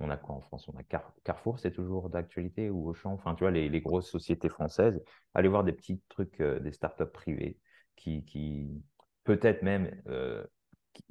[0.01, 0.69] on a quoi en France?
[0.69, 0.83] On a
[1.25, 3.13] Carrefour, c'est toujours d'actualité ou Auchan?
[3.13, 5.03] Enfin, tu vois, les, grosses sociétés françaises.
[5.35, 7.59] Aller voir des petits trucs, euh, des startups privées
[7.97, 8.83] qui, qui
[9.25, 10.45] peut-être même euh,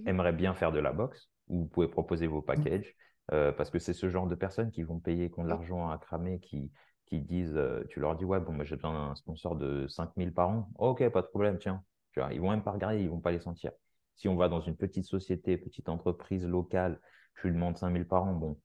[0.06, 1.30] aimeraient bien faire de la boxe.
[1.48, 2.96] Où vous pouvez proposer vos packages
[3.28, 6.00] parce que c'est ce genre de personnes qui vont payer, qui ont de l'argent à
[6.00, 6.72] cramer, qui,
[7.10, 10.70] qui disent, tu leur dis, ouais, bon, j'ai besoin d'un sponsor de 5000 par an.
[10.78, 13.32] ok, pas de problème, tiens, tu vois, ils vont même pas regarder, ils vont pas
[13.32, 13.72] les sentir.
[14.16, 17.00] Si on va dans une petite société, petite entreprise locale,
[17.36, 18.60] je lui demande 5000 par an, bon,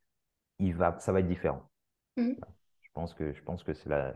[0.58, 1.70] il va, ça va être différent.
[2.16, 2.34] Mmh.
[2.82, 4.14] Je pense que, je pense que c'est la,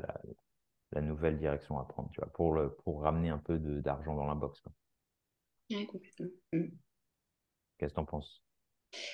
[0.93, 4.27] la, nouvelle direction à prendre, tu vois, pour, le, pour ramener un peu d'argent dans
[4.27, 4.63] la boxe.
[5.71, 6.27] Complètement.
[6.53, 6.65] Mmh.
[7.79, 8.43] Qu'est-ce que tu en penses?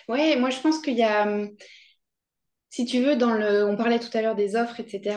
[0.08, 1.50] Ouais, moi je pense qu'il y a, hum,
[2.74, 5.16] si tu veux, on parlait tout à l'heure des offres, etc.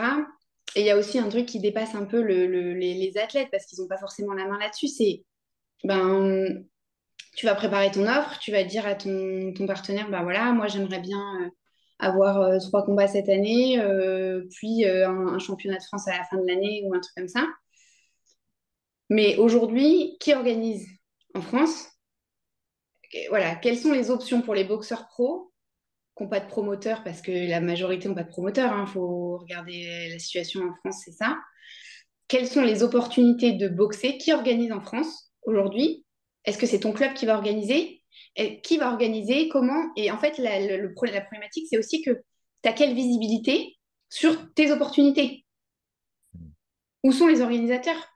[0.76, 3.80] Et il y a aussi un truc qui dépasse un peu les, athlètes parce qu'ils
[3.82, 4.88] n'ont pas forcément la main là-dessus.
[4.88, 5.24] C'est,
[5.84, 6.63] ben,
[7.36, 11.00] tu vas préparer ton offre, tu vas dire à ton, partenaire, ben voilà, moi j'aimerais
[11.00, 11.50] bien euh,
[11.98, 16.38] avoir euh, trois combats cette année, euh, puis un, championnat de France à la fin
[16.38, 17.48] de l'année ou un truc comme ça.
[19.10, 20.88] Mais aujourd'hui, qui organise
[21.34, 21.88] en France?
[23.30, 25.46] Voilà, quelles sont les options pour les boxeurs pros?
[26.17, 28.86] Qui n'ont pas de promoteur, parce que la majorité n'ont pas de promoteur, il hein,
[28.88, 31.38] faut regarder la situation en France, c'est ça.
[32.27, 36.03] Quelles sont les opportunités de boxer Qui organise en France aujourd'hui?
[36.43, 38.03] Est-ce que c'est ton club qui va organiser?
[38.63, 39.47] Qui va organiser?
[39.49, 39.91] Comment?
[39.95, 42.12] Et en fait, la, la problématique, c'est aussi que
[42.63, 43.77] tu as quelle visibilité
[44.10, 45.45] sur tes opportunités?
[47.03, 48.08] Où sont les organisateurs?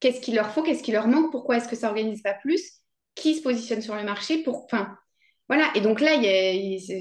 [0.00, 0.62] Qu'est-ce qu'il leur faut?
[0.62, 1.30] Qu'est-ce qui leur manque?
[1.30, 2.80] Pourquoi est-ce que ça n'organise pas plus?
[3.14, 4.66] Qui se positionne sur le marché pour...
[5.48, 6.16] voilà, et donc là,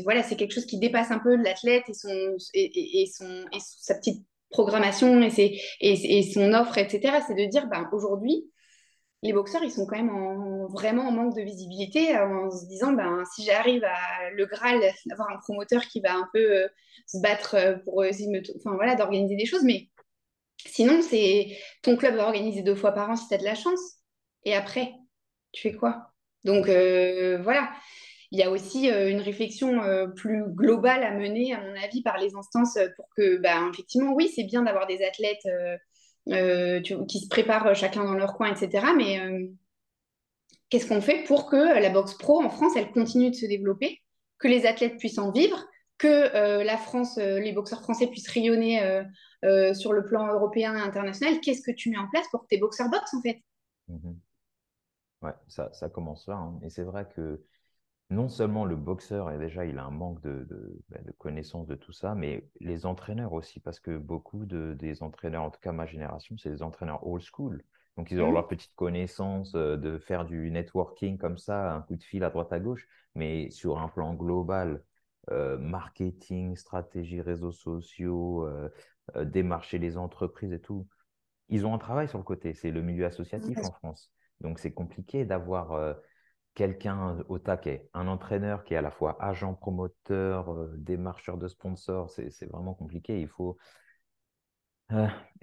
[0.04, 4.26] voilà, c'est quelque chose qui dépasse un peu l'athlète et, son, et, son, sa petite
[4.50, 7.20] programmation et, et, son offre, etc.
[7.26, 8.46] C'est de dire, ben, aujourd'hui,
[9.22, 13.24] les boxeurs, ils sont quand même vraiment en manque de visibilité en se disant, ben,
[13.34, 16.68] si j'arrive à le Graal d'avoir un promoteur qui va un peu euh,
[17.08, 19.90] se battre euh, pour essayer enfin, voilà, d'organiser des choses, mais
[20.66, 23.56] sinon, c'est ton club va organiser deux fois par an si tu as de la
[23.56, 23.80] chance.
[24.44, 24.92] Et après,
[25.54, 26.12] tu fais quoi?
[26.44, 27.72] Donc euh, voilà
[28.34, 32.02] il y a aussi euh, une réflexion euh, plus globale à mener, à mon avis,
[32.02, 35.48] par les instances euh, pour que, ben, effectivement, oui, c'est bien d'avoir des athlètes
[36.26, 38.88] qui se préparent chacun dans leur coin, etc.
[38.98, 39.20] Mais
[40.70, 44.02] qu'est-ce qu'on fait pour que la boxe pro en France, elle continue de se développer,
[44.40, 45.64] que les athlètes puissent en vivre,
[45.98, 48.80] que la France, les boxeurs français puissent rayonner
[49.74, 51.42] sur le plan européen et international?
[51.42, 53.44] Qu'est-ce que tu mets en place pour que tes boxeurs boxent, en fait?
[53.90, 54.14] Mmh
[55.22, 56.36] Ouais, ça, ça commence là.
[56.36, 56.60] Hein.
[56.64, 57.42] Et c'est vrai que
[58.14, 60.48] non seulement le boxeur, et déjà, il a un manque de,
[60.90, 65.04] ben, de, connaissance de tout ça, mais les entraîneurs aussi, parce que beaucoup de, des
[65.04, 67.64] entraîneurs, en tout cas ma génération, c'est des entraîneurs old school.
[67.98, 68.34] Donc, ils ont mmh.
[68.34, 72.30] leur petite connaissance euh, de faire du networking comme ça, un coup de fil à
[72.30, 74.84] droite à gauche, mais sur un plan global,
[75.32, 78.70] euh, marketing, stratégie, réseaux sociaux, euh,
[79.26, 80.88] démarcher les entreprises et tout.
[81.50, 84.12] Ils ont un travail sur le côté, c'est le milieu associatif en France.
[84.42, 85.96] Donc, c'est compliqué d'avoir
[86.56, 91.48] quelqu'un au taquet, un entraîneur qui est à la fois agent promoteur, euh, démarcheur de
[91.48, 93.20] sponsors, c'est vraiment compliqué.
[93.22, 93.58] Il faut.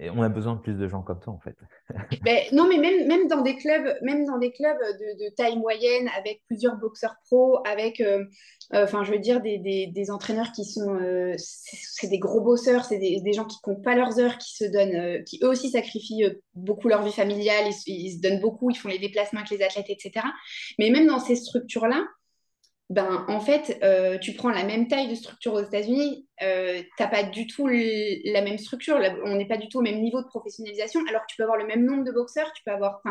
[0.09, 1.55] On a besoin de plus de gens comme toi, en fait.
[2.23, 6.09] Ben, non, mais même, même, dans des clubs, même dans des clubs de, taille moyenne,
[6.17, 8.25] avec plusieurs boxeurs pros, avec, euh,
[8.73, 12.41] euh, enfin, je veux dire, des, des, des entraîneurs qui sont, euh, c'est des gros
[12.41, 15.49] bosseurs, c'est des, des, gens qui comptent pas leurs heures, qui se donnent, qui eux
[15.49, 16.25] aussi sacrifient
[16.55, 19.63] beaucoup leur vie familiale, ils, ils, se donnent beaucoup, ils font les déplacements avec les
[19.63, 20.25] athlètes, etc.
[20.79, 22.03] Mais même dans ces structures-là,
[22.91, 27.03] ben, en fait, euh, tu prends la même taille de structure aux États-Unis, euh, tu
[27.03, 30.21] n'as pas du tout la même structure, on n'est pas du tout au même niveau
[30.21, 33.01] de professionnalisation, alors que tu peux avoir le même nombre de boxeurs, tu peux avoir...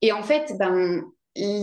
[0.00, 1.04] Et en fait, ben,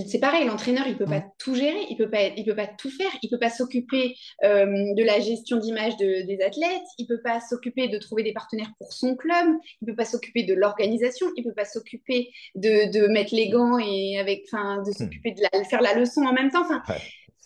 [0.07, 2.91] c'est pareil, l'entraîneur, il peut pas tout gérer, il peut pas, il peut pas tout
[2.91, 7.21] faire, il peut pas s'occuper euh, de la gestion d'image de, des athlètes, il peut
[7.23, 9.47] pas s'occuper de trouver des partenaires pour son club,
[9.81, 13.79] il peut pas s'occuper de l'organisation, il peut pas s'occuper de, de, mettre les gants
[13.79, 14.93] et avec, enfin, de hmm.
[14.93, 16.61] s'occuper de la, faire la leçon en même temps.
[16.61, 16.83] Enfin,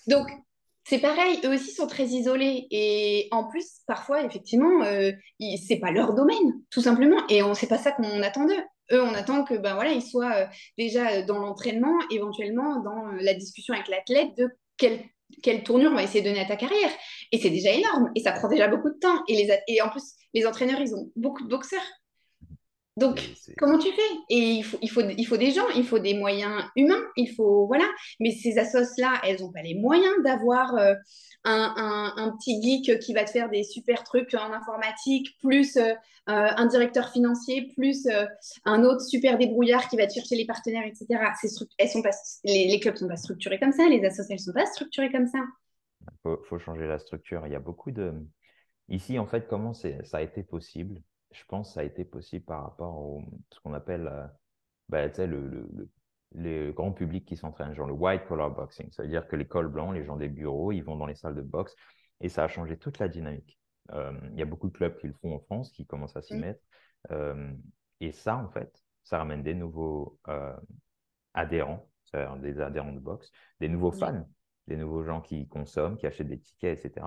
[0.08, 0.28] donc,
[0.90, 2.68] c'est pareil, eux aussi sont très isolés.
[2.72, 5.12] Et en plus, parfois, effectivement, euh,
[5.68, 7.18] c'est pas leur domaine, tout simplement.
[7.30, 8.64] Et on sait pas ça qu'on attend d'eux.
[8.94, 10.46] Eux, on attend que ben voilà, ils soient euh,
[10.78, 15.02] déjà dans l'entraînement, éventuellement dans euh, la discussion avec l'athlète de quelle,
[15.44, 16.92] quelle tournure on va essayer de donner à ta carrière.
[17.34, 18.10] Et c'est déjà énorme.
[18.16, 19.24] Et ça prend déjà beaucoup de temps.
[19.28, 21.84] Et, les, et en plus, les entraîneurs, ils ont beaucoup de boxeurs.
[22.98, 23.30] Donc,
[23.60, 24.02] comment tu fais?
[24.30, 27.28] Et il faut, il, faut, il faut des gens, il faut des moyens humains, il
[27.28, 27.68] faut.
[27.68, 27.86] Voilà.
[28.20, 30.96] Mais ces assos-là, elles n'ont pas les moyens d'avoir euh,
[31.44, 35.94] un, un, petit geek qui va te faire des super trucs en informatique, plus euh,
[36.26, 38.26] un directeur financier, plus euh,
[38.66, 41.06] un autre super débrouillard qui va te chercher les partenaires, etc.
[41.78, 42.10] elles sont pas,
[42.46, 44.66] les, les clubs ne sont pas structurés comme ça, les assos, elles ne sont pas
[44.66, 45.40] structurées comme ça.
[46.02, 47.46] Il faut, faut, changer la structure.
[47.46, 48.12] Il y a beaucoup de.
[48.90, 51.00] Ici, en fait, comment ça a été possible?
[51.32, 54.28] Je pense que ça a été possible par rapport au ce qu'on appelle euh,
[54.90, 55.90] bah, le, le,
[56.36, 58.92] le, grand public qui s'entraîne, genre le white collar boxing.
[58.92, 61.16] Ça veut dire que les cols blancs, les gens des bureaux, ils vont dans les
[61.16, 61.76] salles de boxe
[62.22, 63.60] et ça a changé toute la dynamique.
[63.92, 66.22] Euh, il y a beaucoup de clubs qui le font en France, qui commencent à
[66.22, 66.40] s'y mmh.
[66.40, 66.62] mettre.
[67.12, 67.54] Euh,
[68.00, 70.20] et ça, en fait, ça ramène des nouveaux
[71.34, 74.28] adhérents, c'est-à-dire des adhérents de boxe, des nouveaux fans,
[74.68, 77.06] des nouveaux gens qui consomment, qui achètent des tickets, etc.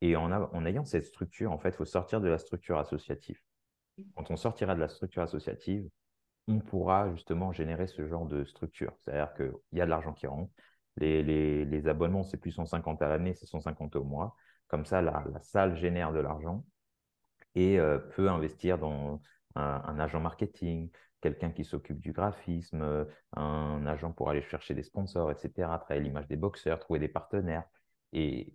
[0.00, 3.40] Et en, en ayant cette structure, en fait, il faut sortir de la structure associative
[4.14, 5.88] quand on sortira de la structure associative,
[6.48, 8.92] on pourra justement générer ce genre de structure.
[9.00, 10.52] C'est-à-dire qu'il y a de l'argent qui rentre.
[10.96, 14.36] Les, les, les abonnements, c'est plus 150 à l'année, c'est 150 au mois.
[14.68, 16.64] Comme ça, la, salle génère de l'argent
[17.54, 19.20] et euh, peut investir dans
[19.54, 20.90] un, agent marketing,
[21.20, 23.04] quelqu'un qui s'occupe du graphisme, euh,
[23.36, 27.64] un agent pour aller chercher des sponsors, etc., travailler l'image des boxeurs, trouver des partenaires.
[28.12, 28.52] Et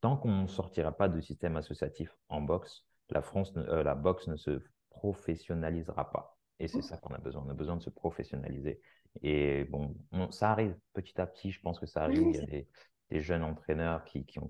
[0.00, 4.28] tant qu'on ne sortira pas de système associatif en boxe, la, France, euh, la boxe
[4.28, 6.38] ne se professionnalisera pas.
[6.60, 6.82] Et c'est mmh.
[6.82, 7.44] ça qu'on a besoin.
[7.46, 8.80] On a besoin de se professionnaliser.
[9.22, 9.94] Et bon,
[10.30, 11.50] ça arrive petit à petit.
[11.50, 12.28] Je pense que ça arrive.
[12.28, 12.66] Il y a des,
[13.20, 14.48] jeunes entraîneurs qui, ont,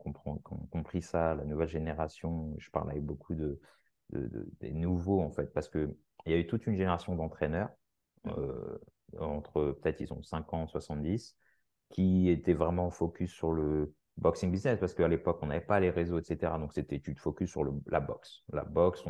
[0.71, 2.55] compris ça, la nouvelle génération.
[2.59, 3.61] Je parle avec beaucoup de,
[4.11, 5.95] des nouveaux, en fait, parce qu'il
[6.27, 7.71] y a eu toute une génération d'entraîneurs,
[8.25, 8.31] mmh.
[8.39, 8.79] euh,
[9.19, 11.37] entre peut-être ils ont 50, 70,
[11.91, 15.91] qui étaient vraiment focus sur le, boxing business parce qu'à l'époque, on n'avait pas les
[15.91, 16.59] réseaux, etc.
[16.59, 18.43] Donc, c'était tu te focuses sur le, la boxe.
[18.53, 19.03] La boxe,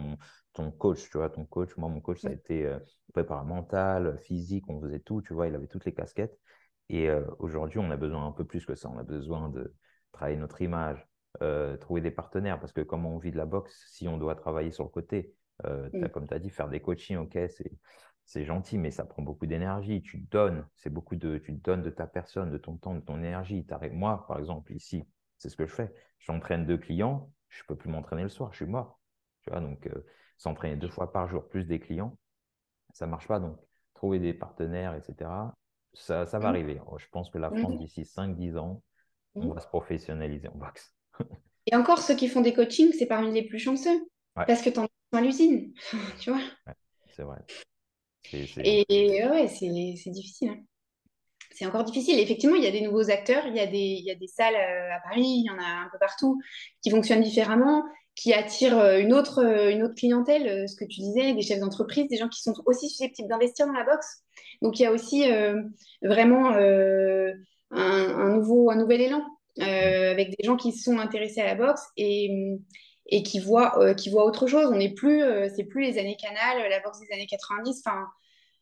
[0.53, 2.79] ton coach, tu vois, ton coach, moi, mon coach, ça a été euh,
[3.13, 6.39] préparation mental, physique, on faisait tout, tu vois, il avait toutes les casquettes.
[6.89, 8.91] Et euh, aujourd'hui, on a besoin un peu plus que ça.
[8.91, 9.75] On a besoin de
[10.13, 11.07] travailler notre image,
[11.43, 14.35] euh, trouver des partenaires parce que comment on vit de la boxe, si on doit
[14.35, 15.35] travailler sur le côté,
[15.67, 16.09] euh, mm.
[16.09, 17.73] comme tu as dit, faire des coachings, ok, c'est
[18.25, 20.03] c'est gentil, mais ça prend beaucoup d'énergie.
[20.03, 23.19] Tu donnes, c'est beaucoup de, tu donnes de ta personne, de ton temps, de ton
[23.19, 23.67] énergie.
[23.93, 25.05] Moi, par exemple, ici,
[25.39, 25.93] c'est ce que je fais.
[26.19, 29.01] J'entraîne deux clients, je ne peux plus m'entraîner le soir, je suis mort.
[29.43, 30.07] Tu vois, donc euh,
[30.39, 32.17] s'entraîner deux fois par jour plus des clients,
[32.93, 33.41] ça ne marche pas.
[33.41, 33.59] Donc,
[33.95, 35.31] trouver des partenaires, etc.,
[35.93, 36.51] ça, ça va mmh.
[36.51, 36.81] arriver.
[36.99, 37.59] Je pense que la mmh.
[37.59, 38.83] France, d'ici 5-10 ans,
[39.35, 39.55] on mmh.
[39.55, 40.95] va se professionnaliser en boxe.
[41.67, 44.09] Et encore, ceux qui font des coachings, c'est parmi les plus chanceux.
[44.35, 45.73] Parce que tu en as à l'usine,
[46.21, 46.43] tu vois.
[47.11, 47.39] c'est vrai.
[48.33, 50.51] Et ouais, c'est difficile.
[50.51, 50.63] Hein.
[51.55, 52.19] C'est encore difficile.
[52.19, 54.27] Effectivement, il y a des nouveaux acteurs, il y a des, il y a des
[54.27, 56.41] salles euh, à Paris, il y en a un peu partout
[56.83, 57.85] qui fonctionnent différemment,
[58.17, 61.61] qui attirent euh, une autre, euh, une autre clientèle, ce que tu disais, des chefs
[61.61, 64.25] d'entreprise, des gens qui sont aussi susceptibles d'investir dans la boxe.
[64.63, 65.25] Donc, il y a aussi
[66.03, 66.51] vraiment
[67.71, 69.23] un, nouveau, un nouvel élan
[69.59, 72.57] avec des gens qui sont intéressés à la boxe et,
[73.07, 74.67] et qui voient, euh, qui voient autre chose.
[74.73, 77.83] On n'est plus, euh, c'est plus les années Canal, la boxe des années 90.
[77.85, 78.07] Enfin,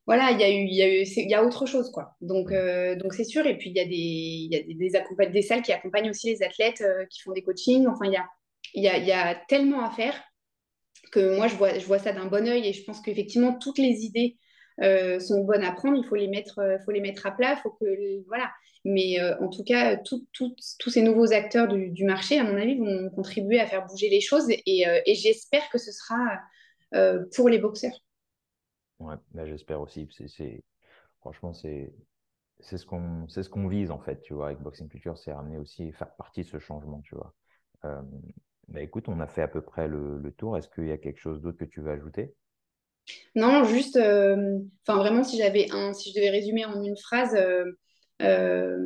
[0.06, 2.16] voilà, il y a eu, il y a eu, il y a autre chose, quoi.
[2.20, 3.46] Donc, euh, donc c'est sûr.
[3.46, 6.28] Et puis il y a des, il y a des, des, salles qui accompagnent aussi
[6.28, 7.86] les athlètes, qui font des coachings.
[7.86, 8.26] Enfin, il y a,
[8.74, 10.14] il y a, il y a tellement à faire
[11.12, 12.66] que moi je vois, je vois ça d'un bon oeil.
[12.66, 14.38] Et je pense qu'effectivement toutes les idées
[14.78, 15.96] sont bonnes à prendre.
[15.98, 17.56] Il faut les mettre, faut les mettre à plat.
[17.56, 18.50] Faut que, voilà.
[18.84, 20.56] Mais euh, en tout cas, tous
[20.88, 24.46] ces nouveaux acteurs du, marché, à mon avis, vont contribuer à faire bouger les choses.
[24.48, 26.38] Et, euh, j'espère que ce sera
[27.34, 27.98] pour les boxeurs.
[28.98, 30.08] Ouais, bah, j'espère aussi.
[31.20, 31.92] Franchement, c'est,
[32.60, 35.32] c'est ce qu'on, c'est ce qu'on vise en fait, tu vois, avec Boxing Culture, c'est
[35.32, 37.34] ramener aussi faire partie de ce changement, tu vois.
[38.68, 40.56] bah, écoute, on a fait à peu près le tour.
[40.56, 42.34] Est-ce qu'il y a quelque chose d'autre que tu veux ajouter?
[43.34, 47.36] Non, juste, enfin vraiment, si j'avais un, si je devais résumer en une phrase.
[48.22, 48.76] Euh,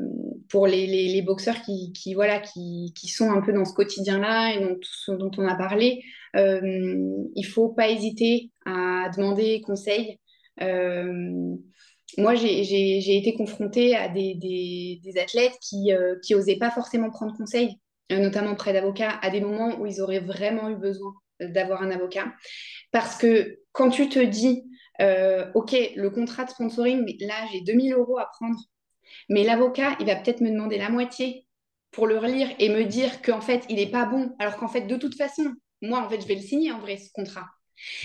[0.48, 4.60] pour les, boxeurs qui, voilà, qui, sont un peu dans ce quotidien-là et
[5.08, 6.02] dont, on a parlé,
[6.36, 6.60] euh,
[7.34, 10.18] il ne faut pas hésiter à demander conseil.
[10.62, 11.56] Euh,
[12.16, 15.90] moi, j'ai été confrontée à des athlètes qui
[16.30, 17.78] n'osaient pas forcément prendre conseil,
[18.10, 22.32] notamment près d'avocats, à des moments où ils auraient vraiment eu besoin d'avoir un avocat.
[22.92, 24.64] Parce que quand tu te dis,
[25.54, 28.58] OK, le contrat de sponsoring, là, j'ai 2000 euros à prendre
[29.28, 31.46] mais l'avocat, il va peut-être me demander la moitié
[31.90, 34.82] pour le relire et me dire qu'en fait, il n'est pas bon, alors qu'en fait,
[34.82, 35.44] de toute façon,
[35.82, 37.46] moi, en fait, je vais le signer en vrai, ce contrat.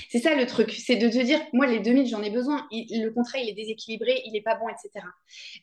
[0.10, 3.10] C'est ça le truc, c'est de te dire, moi, les 2000, j'en ai besoin, le
[3.10, 5.06] contrat, il est déséquilibré, il n'est pas bon, etc.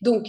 [0.00, 0.26] Donc,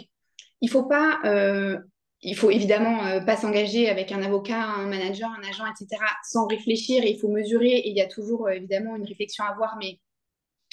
[0.62, 1.78] il faut pas, euh,
[2.22, 6.48] il faut évidemment euh, pas s'engager avec un avocat, un manager, un agent, etc., sans
[6.48, 10.00] réfléchir, il faut mesurer, il y a toujours euh, évidemment une réflexion à avoir, mais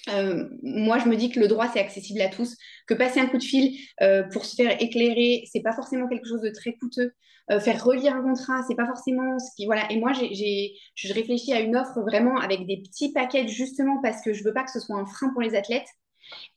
[0.09, 3.27] euh, moi, je me dis que le droit, c'est accessible à tous, que passer un
[3.27, 3.77] coup de fil
[4.33, 7.13] pour se faire éclairer, c'est pas forcément quelque chose de très coûteux.
[7.61, 9.67] Faire relire un contrat, c'est pas forcément ce qui.
[9.67, 9.91] Voilà.
[9.91, 14.33] Et moi, je réfléchis à une offre vraiment avec des petits paquets, justement parce que
[14.33, 15.89] je veux pas que ce soit un frein pour les athlètes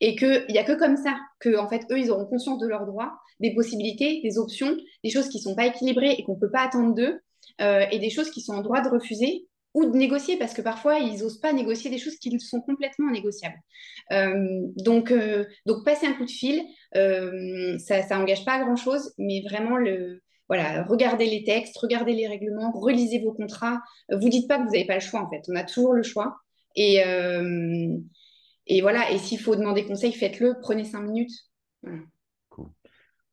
[0.01, 2.85] et qu'il n'y a que comme ça que, fait, eux, ils auront conscience de leurs
[2.85, 6.39] droits, des possibilités, des options, des choses qui ne sont pas équilibrées et qu'on ne
[6.39, 7.19] peut pas attendre d'eux,
[7.59, 10.97] et des choses qui sont en droit de refuser ou de négocier, parce que parfois,
[10.99, 13.59] ils n'osent pas négocier des choses qui sont complètement négociables.
[14.11, 16.63] Euh, donc, euh, donc, passer un coup de fil,
[16.95, 22.27] euh, ça n'engage pas à grand-chose, mais vraiment, le, voilà, regardez les textes, regardez les
[22.27, 23.79] règlements, relisez vos contrats.
[24.11, 25.43] Vous dites pas que vous n'avez pas le choix, en fait.
[25.47, 26.35] On a toujours le choix.
[26.75, 27.03] Et,
[28.69, 31.33] et voilà, et s'il faut demander conseil, faites-le, prenez cinq minutes.
[32.49, 32.69] Cool.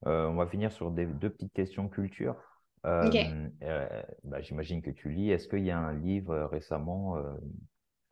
[0.02, 2.36] on va finir sur des, deux petites questions culture.
[2.86, 3.82] Euh,
[4.24, 5.30] bah, j'imagine que tu lis.
[5.30, 7.16] Est-ce qu'il y a un livre euh, récemment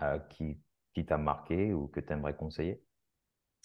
[0.03, 0.59] euh, qui,
[0.95, 2.81] qui t'a marqué ou que tu aimerais conseiller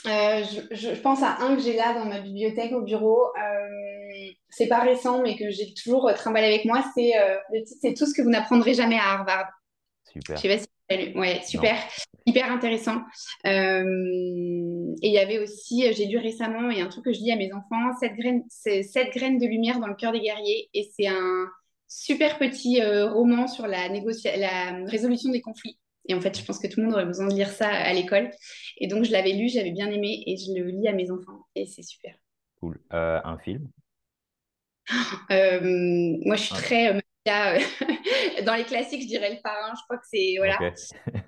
[0.05, 3.34] je, pense à un que j'ai là dans ma bibliothèque au bureau.
[4.49, 6.86] c'est pas récent, mais que j'ai toujours trimballé avec moi.
[6.95, 7.12] C'est
[7.51, 9.49] le titre, c'est Tout ce que vous n'apprendrez jamais à Harvard.
[10.05, 10.38] Super.
[10.38, 11.77] Je sais pas si Ouais, super,
[12.25, 13.01] hyper intéressant.
[13.45, 17.31] Euh, et il y avait aussi, j'ai lu récemment, et un truc que je dis
[17.31, 20.67] à mes enfants, cette graine, cette graine de lumière dans le cœur des guerriers.
[20.73, 21.47] Et c'est un
[21.87, 25.77] super petit euh, roman sur la, la résolution des conflits.
[26.07, 27.93] Et en fait, je pense que tout le monde aurait besoin de lire ça à
[27.93, 28.31] l'école.
[28.79, 31.45] Et donc, je l'avais lu, j'avais bien aimé, et je le lis à mes enfants.
[31.53, 32.15] Et c'est super.
[32.59, 32.79] Cool.
[32.93, 33.69] Euh, un film?
[35.29, 36.99] Moi, je suis très
[37.30, 37.59] euh,
[38.45, 39.73] dans les classiques, je dirais le parrain.
[39.75, 40.57] Je crois que c'est voilà.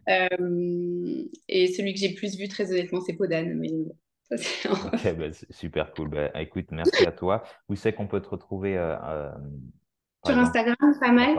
[0.09, 3.53] Euh, et celui que j'ai plus vu, très honnêtement, c'est Podane.
[3.53, 3.69] Mais
[4.29, 6.09] bah, super cool.
[6.09, 7.43] Bah, écoute, merci à toi.
[7.69, 9.29] Où c'est qu'on peut te retrouver euh,
[10.25, 11.37] Sur Instagram, pas mal.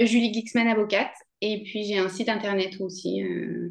[0.00, 1.14] Julie Gixman, avocate.
[1.40, 3.22] Et puis j'ai un site internet aussi.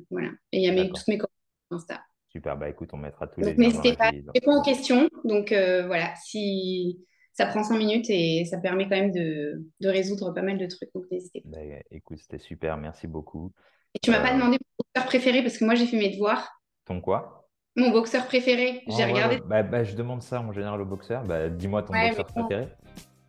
[0.09, 0.29] voilà.
[0.51, 1.31] Et il y a mes, tous mes coordonnées
[1.71, 2.01] Insta.
[2.29, 2.57] Super.
[2.57, 3.57] Bah écoute, on mettra tous donc, les.
[3.57, 4.11] N'hésitez pas.
[4.11, 5.09] Je réponds aux questions.
[5.23, 10.31] Donc voilà, si ça prend 5 minutes et ça permet quand même de, de résoudre
[10.33, 10.93] pas mal de trucs.
[10.93, 11.57] Donc, n'hésitez pas.
[11.57, 12.77] Bah, écoute, c'était super.
[12.77, 13.51] Merci beaucoup.
[13.95, 16.09] Et tu m'as pas euh, demandé mon boxeur préféré parce que moi, j'ai fait mes
[16.09, 16.61] devoirs.
[16.85, 17.49] Ton quoi?
[17.75, 18.83] Mon boxeur préféré.
[18.87, 19.39] j'ai regardé.
[19.47, 21.23] Bah, bah, je demande ça en général au boxeur.
[21.23, 22.67] Bah, dis-moi ton boxeur préféré.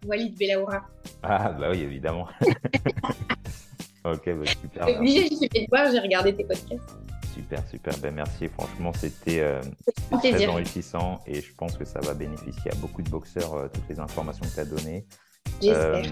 [0.06, 0.86] Walid Belaoura.
[1.22, 2.28] Ah, bah oui, évidemment.
[4.04, 4.98] ok, bah, super.
[4.98, 6.98] Obligé, j'ai fait mes devoirs, j'ai regardé tes podcasts.
[7.34, 7.98] Super, super.
[7.98, 8.48] Ben, merci.
[8.48, 9.60] Franchement, c'était euh,
[10.12, 13.88] très enrichissant et je pense que ça va bénéficier à beaucoup de boxeurs, euh, toutes
[13.88, 15.04] les informations que tu as données.
[15.64, 16.04] Euh,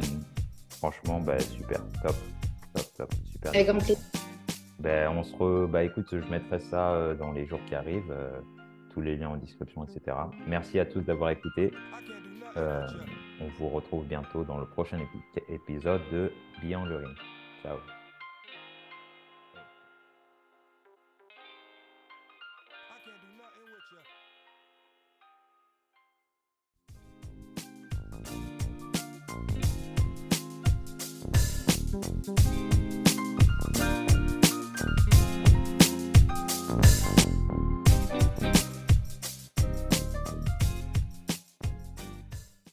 [0.70, 1.78] franchement, ben, super.
[2.02, 2.16] Top.
[2.74, 3.14] Top, top.
[3.30, 3.50] Super.
[3.50, 3.98] Avec grand plaisir.
[4.80, 5.68] Ben, on se re...
[5.68, 8.14] bah, écoute, je mettrai ça dans les jours qui arrivent,
[8.92, 10.16] tous les liens en description, etc.
[10.48, 11.70] Merci à tous d'avoir écouté.
[12.56, 14.98] on vous retrouve bientôt dans le prochain
[15.48, 17.16] épisode de Beyond the Ring.
[17.62, 17.76] Ciao.